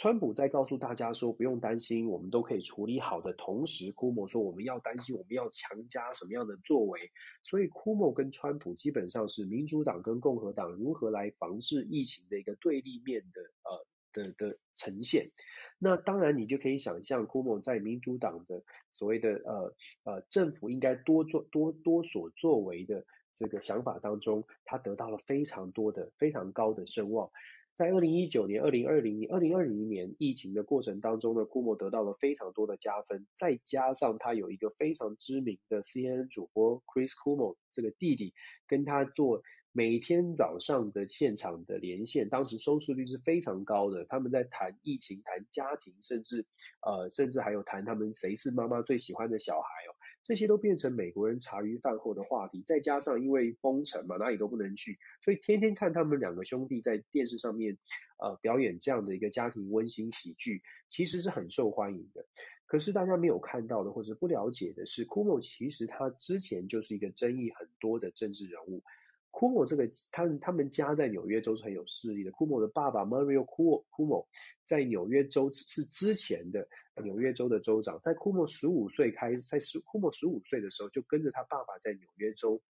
[0.02, 7.12] 川普在告诉大家说不用担心，我们都可以处理好的同时，库莫说我们要担心，我们要强加什么样的作为。
[7.44, 15.30] 所以库莫跟川普基本上是民主党跟共和党如何来防治疫情的一个对立面的呃的的呈现。
[15.78, 23.06] 那当然你就可以想象，库莫在民主党的所谓的呃呃政府应该多做多多所作为的。
[23.34, 27.32] 这个想法当中，他得到了非常多的、非常高的声望。
[27.74, 33.26] 在二零一九年、二零二零年、二零二零年疫情的过程当中呢，库莫得到了非常多的加分。
[33.34, 38.34] 再加上他有一个非常知名的 CNN 主播 Chris Cuomo 这个弟弟，
[38.68, 39.42] 跟他做
[39.72, 44.06] 每天早上的现场的连线，当时收视率是非常高的。
[44.06, 46.46] 他们在谈疫情、谈家庭，甚至
[46.86, 49.96] 呃，甚至还有谈他们谁是妈妈最喜欢的小孩哦。
[50.24, 57.78] 这些都变成美国人茶余饭后的话题，再加上因为封城嘛，哪里都不能去，所以天天看他们两个兄弟在电视上面
[58.20, 62.26] 呃表演这样的一个家庭温馨喜剧，其实是很受欢迎的。
[62.66, 68.84] 可是大家没有看到的或者不了解的是，库莫其实他之前就是一个争议很多的政治人物。
[69.32, 72.32] Cuomo 这个他他们家在纽约州是很有势力的。
[72.32, 74.28] Cuomo 的爸爸 Mario Cuomo
[74.64, 76.68] 在纽约州是之前的
[77.02, 82.62] 纽约州的州长，在 Cuomo 十五岁开，在 Cuomo 十五岁的时候就跟着他爸爸在纽约州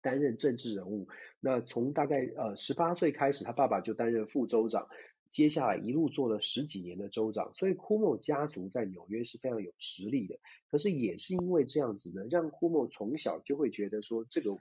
[0.00, 1.08] 担任政治人物。
[1.40, 4.88] 那从大概呃十八岁开始，他爸爸就担任副州长。
[5.28, 10.38] 接下来一路做了十几年的州长，所以库莫家族在纽约是非常有实力的。
[10.70, 14.58] 可是也是因为这样子呢，让库莫从小就会觉得说，这个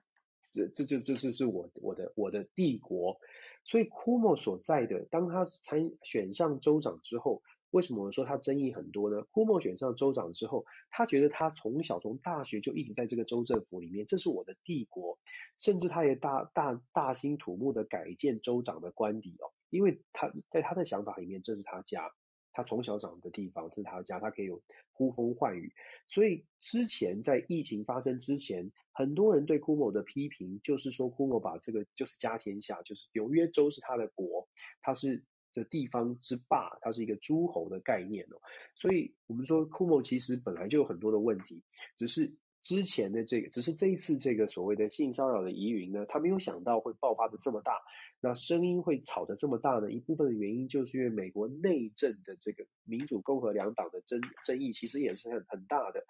[0.51, 3.17] 这这就这是是我我的我的帝国。
[3.63, 9.23] 所以库莫所在的，当他参选上州长之后，为什么我说他争议很多呢？
[9.31, 15.19] 库莫选上州长之后，他觉得他从小从大学就一直在这个州政府里面，这是我的帝国，
[15.57, 19.53] 甚至他也大大大兴土木的改建州长的官邸哦。
[19.69, 22.11] 因为他在他的想法里面，这是他家，
[22.53, 25.73] 他从小长的地方，这是他的家，他可以有呼风唤雨。
[26.07, 34.47] 所以之前在疫情发生之前，很多人对库莫的批评就是说，库莫把这个就是家天下，就是纽约州是他的国，
[34.81, 38.41] 他是这地方之霸，他是一个诸侯的概念哦。
[38.75, 41.63] 所以我们说库莫其实本来就有很多的问题，
[41.95, 42.37] 只是。
[42.61, 47.81] 之前的这个，只是这一次这个所谓的性骚扰的疑云呢，他没有想到会爆发的这么大，
[48.21, 49.91] 那声音会吵得这么大呢？
[49.91, 56.05] 一部分的原因就是因为美国内政的这个民主共和两党的争争议其实也是很很大的。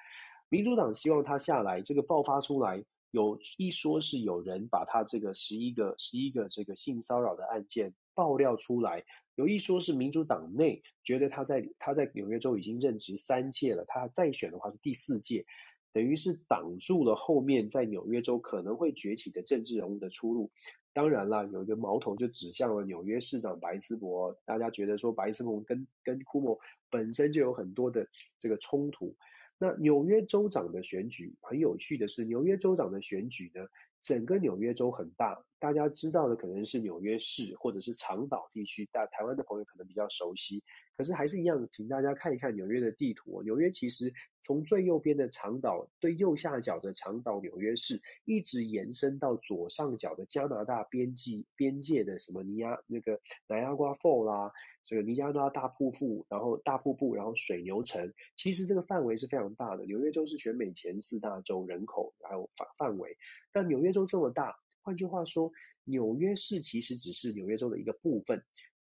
[0.49, 15.45] 民主党希望他下来，这个爆发出来，有一说是有人把他这个十一个十一个这个性骚扰的案件爆料出来，有一说是民主党内觉得他在他在纽约州已经任职三届了，他再选的话是第四届。
[15.93, 20.51] 等于是挡住了后面在纽约州可能会崛起的政治人物的出路。
[20.93, 24.37] 当然了，有一个矛头就指向了纽约市长白思博。
[24.45, 28.07] 大家觉得说白思博跟跟库莫本身就有很多的
[28.39, 29.15] 这个冲突。
[29.57, 33.67] 那纽约州长的选举很有趣的是，纽约州长的选举呢，
[34.01, 40.63] 整个纽约州很大，大家知道的可能是纽约市或者是长岛地区，大台湾的朋友可能比较熟悉。
[40.97, 43.43] 可是还是一样，请大家看一看纽约的地图。
[43.43, 54.51] 纽约其实从最右边的长岛，对右下角的长岛纽约市，一直延伸到左上角的加拿大边际边界的什么尼亚那个 Niagara Falls 啦，
[54.81, 59.85] 这个尼加拉大瀑布，然后大瀑布，然后水牛城，其实这个范围是非常大的。
[59.85, 63.15] 纽约州是全美前四大州人口还有范范围，
[63.51, 65.51] 但纽约州这么大，换句话说，
[65.83, 68.43] 纽约市其实只是纽约州的一个部分。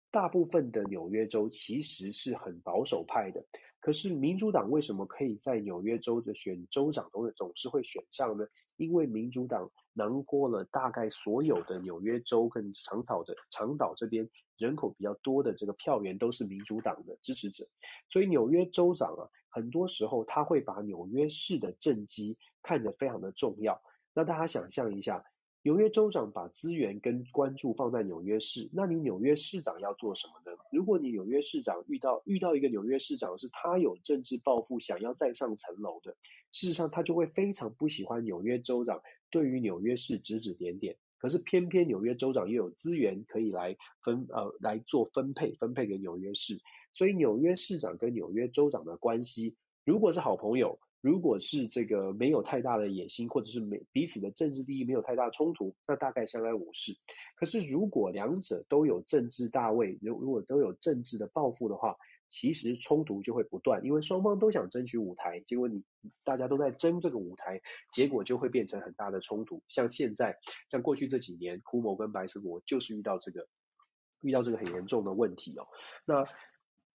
[0.09, 3.45] 大部分的纽约州其实是很保守派的，
[3.81, 8.47] 可是民主党为什么可以在纽约州的选州长都总是会选上呢？
[8.77, 17.65] 因为民主党囊括了大概所有的纽约州跟长岛的长岛这边人口比较多的这个票源都是民主党的支持者，
[18.09, 23.83] 所以纽约州长啊，很多时候他会把纽约市的政绩看得非常的重要。
[24.13, 25.25] 那大家想象一下。
[25.67, 30.57] 纽约州长把资源跟关注放在纽约市，那你纽约市长要做什么呢？
[30.71, 36.15] 如果你纽约市长遇到遇到一个纽约市长是他有政治抱负，想要再上层楼的，
[36.51, 40.95] 事实上他就会非常不喜欢纽约州长对于纽约市指指点点。
[41.17, 46.61] 可是偏偏纽约州长又有资源可以来分呃来做分配，分配给纽约市，
[46.93, 50.79] 所以纽约市长跟纽约州长的关系，如果是好朋友。
[51.07, 56.91] 如果是这个没有太大的野心，或者是没彼此的政治利益没有太大冲突，那大概相安无事。
[57.37, 61.95] 可是如果两者都有政治大位，如如果都有政治的抱负的话，
[62.27, 65.85] 其实冲突就会不断，因为双方都想争取舞台，结果你
[66.25, 67.61] 大家都在争这个舞台，
[67.93, 69.63] 结果就会变成很大的冲突。
[69.69, 70.37] 像现在，
[70.69, 73.47] 像过去这几年，库莫跟白斯伯就是遇到这个
[74.19, 75.67] 遇到这个很严重的问题哦。
[76.05, 76.25] 那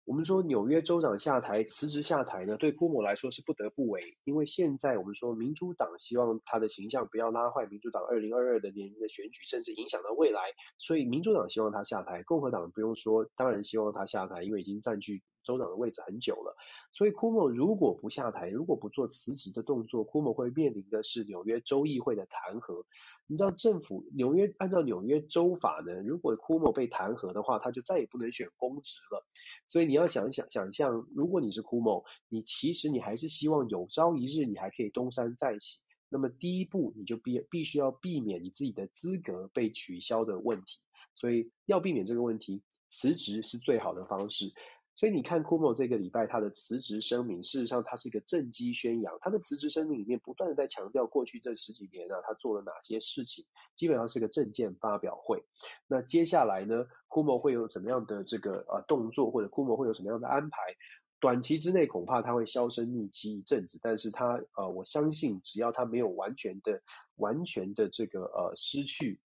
[0.04, 10.40] 我们说纽约州长下台辞职下台呢，对库莫来说是不得不为，因为现在我们说民主党希望他的形象不要拉坏民主党二零二二的年的选举，甚至影响到未来，
[10.76, 16.56] 所以民主党希望他下台，共和党不用说，当然希望他下台，因为已经占据州长的位置很久了。
[16.90, 22.84] 所以库莫如果不下台，如果不做辞职的动作，库莫会面临的是纽约州议会的弹劾。
[23.26, 29.24] 你知道政府纽约按照纽约州法呢，如果库莫被弹劾的话，他就再也不能选公职了。
[29.66, 35.80] 所以你要想想想象，如果你是库莫，你其实你还是希望有朝一日你还可以东山再起。
[36.08, 40.80] 那么第一步你就必必须要避免你自己的资格被取消的问题。
[41.14, 44.46] 所以要避免这个问题，辞职是最好的方式。
[44.94, 49.18] 所以你看库莫这个礼拜他的辞职声明，事实上他是一个政绩宣扬。
[49.20, 55.44] 他的辞职声明里面不断的在强调过去这十几年啊，他做了哪些事情，基本上是个政见发表会。
[55.86, 60.58] 那接下来呢，库莫会有怎么样的这个呃动作，或者库莫会有什么样的安排？
[61.20, 66.82] 短期之内恐怕他会销声匿迹一阵子，但是他呃，我相信只要他没有完全的、
[67.14, 69.20] 完全的这个呃失去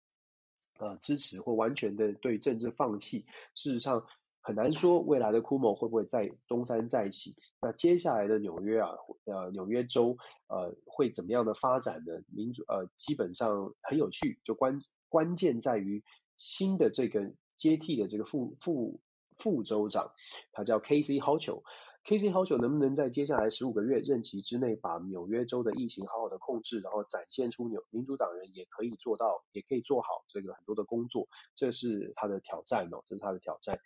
[0.77, 4.05] 呃支持或完全的对政治放弃，事实上
[4.45, 7.35] 很难说未来的 Cuomo 会不会再东山再起。
[7.59, 8.91] 那接下来的纽约啊，
[9.25, 10.17] 呃纽约州
[10.47, 12.21] 呃会怎么样的发展呢？
[12.27, 14.77] 民主呃基本上很有趣，就关
[15.09, 16.03] 关键在于
[16.37, 19.01] 新的这个接替的这个副副。
[19.37, 20.13] 副州长，
[20.53, 33.77] 他叫 Kathy Hochul，Kathy Hochul 能不能在接下来十五个月任期之内把纽约州的疫情好好的控制，然后展现出纽民主党人也可以做到，也可以做好这个很多的工作，这是他的挑战哦，这是他的挑战。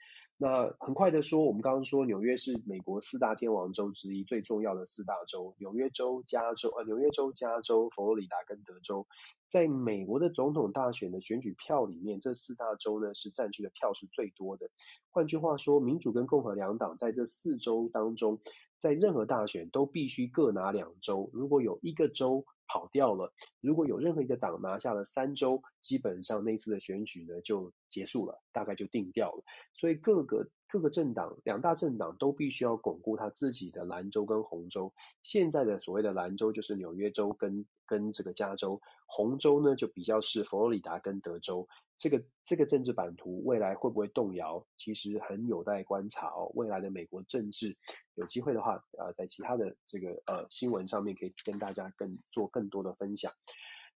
[0.41, 9.05] 那很快的说，我们刚刚说纽约是美国四大天王州之一，最重要的四大州，纽约州、加州呃纽约州、加州、佛罗里达跟德州，
[9.49, 14.69] 在美国的总统大选的选举票里面，这四大州呢是占据的票数最多的。
[15.11, 18.39] 换句话说，民主跟共和两党在这四州当中，
[18.79, 29.43] 在任何大选都必须各拿两州，如果有一个州跑掉了，如果有任何一个党拿下了三州，基本上那次的选举呢就结束了，大概就定掉了。
[29.74, 34.93] 所以各个各个政党，两大政党都必须要巩固他自己的蓝州跟红州。
[35.24, 41.67] 现在的所谓的蓝州就是纽约州跟跟这个加州，红州呢就比较是佛罗里达跟德州。
[41.97, 46.49] 这个这个政治版图未来会不会动摇，其实很有待观察哦。
[46.55, 47.76] 未来的美国政治
[48.15, 53.32] 有机会的话，呃，在其他的这个呃新闻上面可以跟大家更做更更多的分享。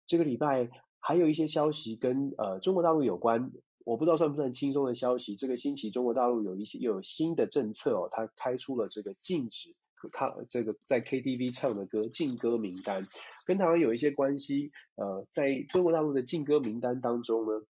[0.07, 3.51] 这个礼拜还有一些消息跟呃中国大陆有关，
[3.83, 5.35] 我不知道算不算轻松的消息。
[5.35, 9.75] 这个星期中国大陆有一些又有新的政策哦，它开出了这个禁止
[10.13, 13.05] 它这个在 KTV 唱的歌禁歌名单，
[13.45, 14.71] 跟台湾有一些关系。
[14.95, 17.65] 呃，在中国大陆的禁歌名单当中呢。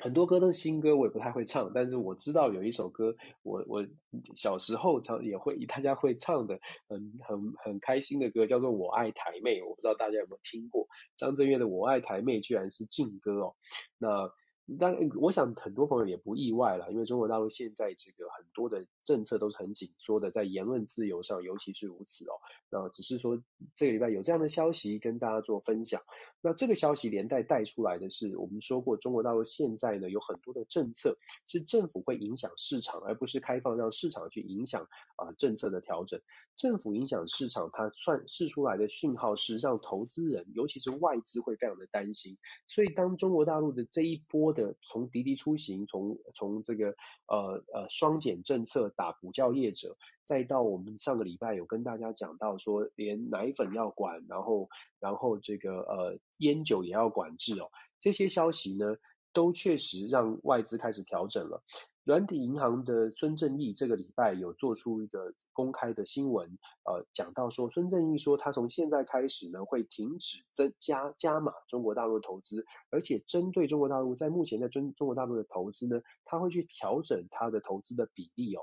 [0.00, 3.86] 很多歌都是新歌，我也不太会唱，但是我知道有一首歌，我我
[4.34, 13.54] 小时候唱也会，大家会唱的，很很很开心的歌，叫做《我爱台妹》，我不知道大家有没有听过张震岳的《我爱台妹》，居然是禁歌哦，
[13.98, 14.32] 那。
[14.78, 22.32] 但我想很多朋友也不意外了，因为中国大陆现在这个很多的政策都是很紧缩的，在言论自由上尤其是如此哦。
[22.70, 23.42] 那只是说
[23.74, 26.00] 这个礼拜有这样的消息跟大家做分享。
[26.40, 36.20] 那这个消息连带带出来的是，我们说过中国大陆现在呢有很多的政策是政府会影响市场，而不是开放让市场去影响啊、政策的调整。
[36.56, 42.38] 政府影响市场，它算释出来的讯号是让投资人，尤其是外资会非常的担心。
[42.66, 46.96] 所以当中国大陆的这一波的从滴滴出行，从从这个
[47.26, 58.96] 呃呃双减政策打补教业者，再到我们上个礼拜有跟大家讲到说，连奶粉要管，然后然后这个呃烟酒也要管制哦，这些消息呢，
[59.34, 61.62] 都确实让外资开始调整了。
[62.04, 78.60] 软体银行的孙正义这个礼拜有做出一个公开的新闻，呃，讲到说孙正义说他从现在开始呢会停止增加加码中国大陆的投资，而且针对中国大陆在目前在中中国大陆的投资呢，他会去调整他的投资的比例哦。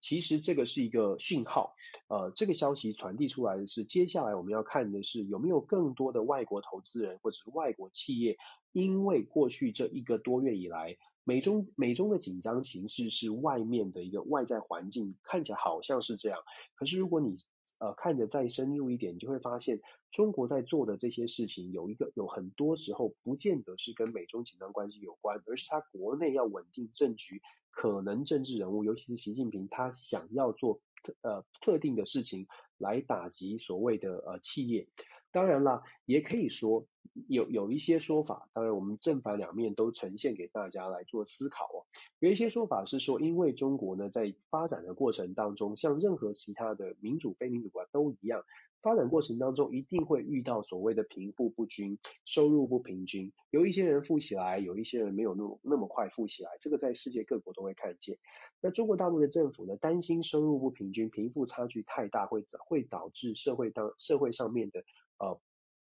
[0.00, 1.74] 其实这个是一个讯号，
[2.08, 8.38] 呃，这个消息传递出来的是接下来我们要看的是有没有更多的外国投资人或者是外国企业，
[8.72, 10.96] 因为过去这一个多月以来。
[11.30, 16.40] 美中美中的紧张情势是外面的一个外在环境，看起来好像是这样。
[16.74, 17.36] 可是如果你
[17.78, 34.88] 呃看得再深入一点，你就会发现中国在做的这些事情，有一个有很多时候不见得是跟美中紧张关系有关，而是他国内要稳定政局，可能政治人物，尤其是习近平，他想要做特呃特定的事情来打击所谓的呃企业。
[35.32, 36.86] 当然了，也可以说
[37.28, 41.86] 有有一些说法，当然我们正反两面都呈现给大家来做思考哦。
[42.18, 48.44] 有一些说法是说，因为中国呢在发展的过程当中，像任何其他的民主非民主国家都一样，
[48.82, 58.18] 发展过程当中一定会遇到所谓的贫富不均、收入不平均，有一些人富起来，有一些人没有那么那么快富起来，这个在世界各国都会看见。
[58.60, 64.84] 那中国大陆的政府呢，担心收入不平均、贫富差距太大，会会导致社会当社会上面的。
[65.20, 65.38] 呃，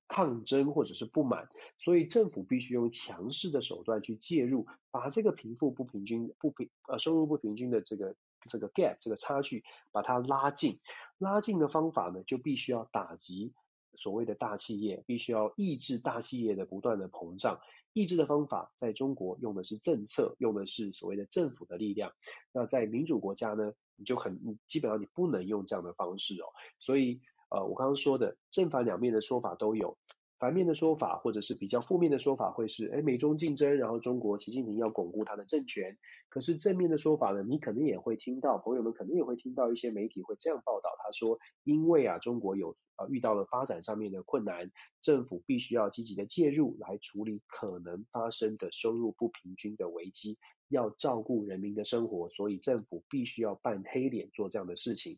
[0.07, 8.15] 抗争或者是不满，所以政府必须用强势的手段去介入，把这个贫富不平均、不平呃收入不平均的这个
[8.49, 10.79] 这个 gap 这个差距把它拉近。
[11.19, 13.53] 拉近的方法呢，就必须要打击
[13.93, 17.59] 所谓的大企业，必须要抑制大企业的不断的膨胀。
[17.93, 22.13] 抑制的方法在中国用的是政策，用的是所谓的政府的力量。
[22.51, 26.47] 那在民主国家呢，你就很基本上你不能用这样的方式哦，
[26.79, 27.21] 所以。
[27.49, 29.97] 呃，我刚刚说的正反两面的说法都有，
[30.39, 35.97] 反面的说法或者是比较负面的说法会是，哎，美中竞争，然后中国习近平要巩固他的政权。
[36.29, 44.69] 可是正面的说法呢，你可能也会听到，朋友们可能也会听到一些媒体会这样报道，他说，因为啊，中国有啊遇到了发展上面的困难，
[45.01, 50.37] 政府必须要积极的介入来处理可能发生的收入不平均的危机，
[50.67, 55.17] 要照顾人民的生活，所以政府必须要扮黑脸做这样的事情。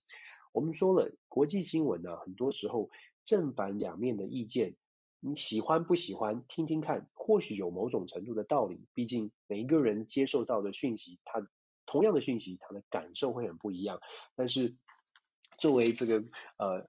[0.52, 2.89] 我们说了，国际新闻呢，很多时候
[3.24, 4.76] 正反两面的意见。
[5.22, 8.88] 你喜欢不喜欢听听看，或许有某种程度的道理。
[8.93, 11.45] 毕竟每一个人接受到的讯息，他
[11.86, 14.00] 同样的讯息，他的感受会很不一样。
[14.36, 14.78] 但是
[15.58, 16.24] 作为这个
[16.58, 16.88] 呃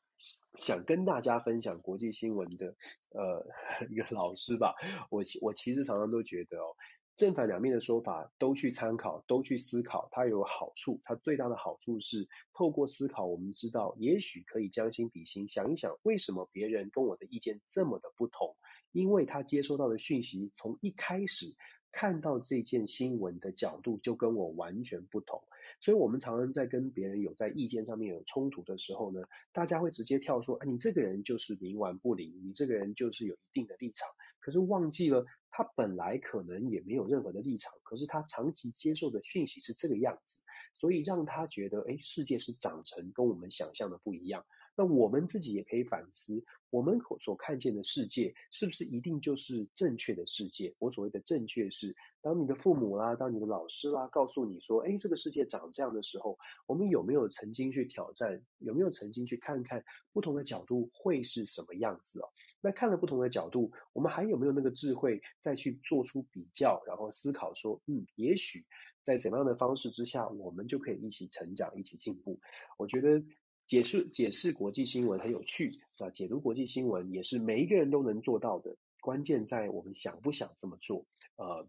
[0.54, 2.76] 想跟大家分享国际新闻的
[3.11, 3.46] 呃
[3.90, 4.74] 一个老师吧，
[5.11, 6.76] 我我其实常常都觉得哦。
[7.20, 11.02] 正反两面的说法都去参考，都去思考，它有好处。
[11.04, 18.56] 它最大的好处是透过思考，我们知道也许可以将心比心，想一想为什么别人跟我的意见这么的不同？
[18.90, 21.54] 因为他接收到的讯息从一开始
[21.93, 25.43] 看到这件新闻的角度就跟我完全不同。
[25.80, 29.22] 所以我们常常在跟别人有在意见上面有冲突的时候呢，
[29.53, 34.09] 大家会直接跳说：“哎，你这个人就是冥顽不灵，你这个人就是有一定的立场。”
[34.41, 35.24] 可是忘记了。
[35.53, 40.43] 他本来可能也没有任何的立场，可是他长期接受的讯息是这个样子，
[40.74, 44.47] 所以让他觉得，哎，世界是长成跟我们想象的不一样。
[44.80, 50.74] 那我们自己也可以反思，我们所看见的世界是不是一定就是正确的世界？
[50.78, 58.42] 我所谓的正确是，当你的父母啦，当你的老师啦，告诉你说，哎，这个世界长这样的时候，我们有没有曾经去挑战？
[58.56, 62.30] 有没有曾经去看看不同的角度会是什么样子哦？
[62.62, 68.60] 那看了不同的角度，我们还有没有那个智慧再去做出比较，然后思考说，嗯，也许
[69.02, 72.40] 在怎样的方式之下，我们就可以一起成长，一起进步。
[72.78, 73.22] 我觉得
[73.70, 81.06] 解释解释国际新闻很有趣啊，解读国际新闻也是每一个人都能做到的，关键在我们想不想这么做。
[81.36, 81.68] 呃，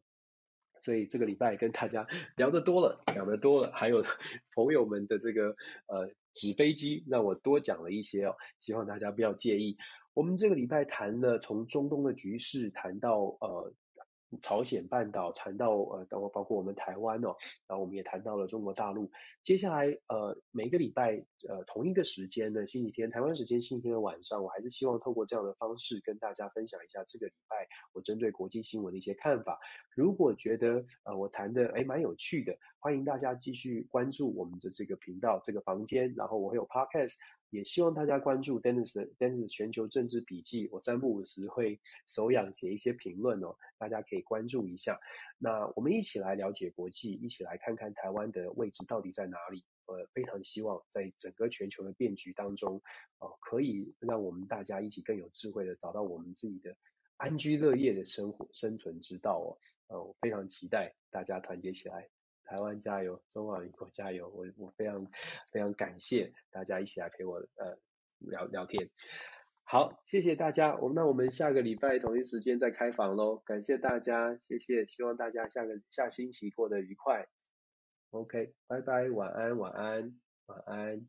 [0.79, 4.03] 所以这个礼拜跟大家聊得多了，讲得多了，还有
[4.55, 5.49] 朋友们的这个
[5.85, 9.77] 呃纸飞机让我多讲了一些哦，希望大家不要介意。
[10.15, 13.75] 我们这个礼拜谈了从中东的局势谈到呃
[14.39, 17.35] 朝鲜半岛，谈到呃包括包括我们台湾哦，
[17.67, 19.11] 然后我们也谈到了中国大陆。
[19.43, 29.59] 接下来呃每个礼拜呃同一个时间呢，星期天台湾时间星期天的晚上，我还是希望透过这样的方式跟大家分享一下这个礼拜我针对国际新闻的一些看法。
[29.95, 37.15] 如果觉得呃我谈的诶蛮有趣的，欢迎大家继续关注我们的这个频道这个房间，然后我会有 podcast。
[37.51, 44.99] 也希望大家关注 Dennis Dennis 全球政治笔记，我三不五时会手痒写一些评论哦，大家可以关注一下。
[45.37, 49.63] 那我们一起来了解国际，一起来看看台湾的位置到底在哪里。
[49.87, 52.81] 呃，非常希望在整个全球的变局当中，
[53.19, 56.77] 呃，可以让我们大家一起更有智慧的找到我们自己的
[57.17, 59.59] 安居乐业的生活生存之道哦。
[59.87, 62.07] 呃，我非常期待大家团结起来。
[62.51, 64.27] 台湾加油，中华民国加油！
[64.27, 65.07] 我我非常
[65.53, 67.77] 非常感谢大家一起来陪我呃
[68.19, 68.89] 聊聊天。
[69.63, 70.75] 好，谢谢大家。
[70.75, 73.37] 我那我们下个礼拜同一时间再开房喽。
[73.37, 77.25] 感谢大家，谢谢，希望大家下个下星期过得愉快。
[78.09, 81.07] OK，拜拜，晚安，晚安，晚安。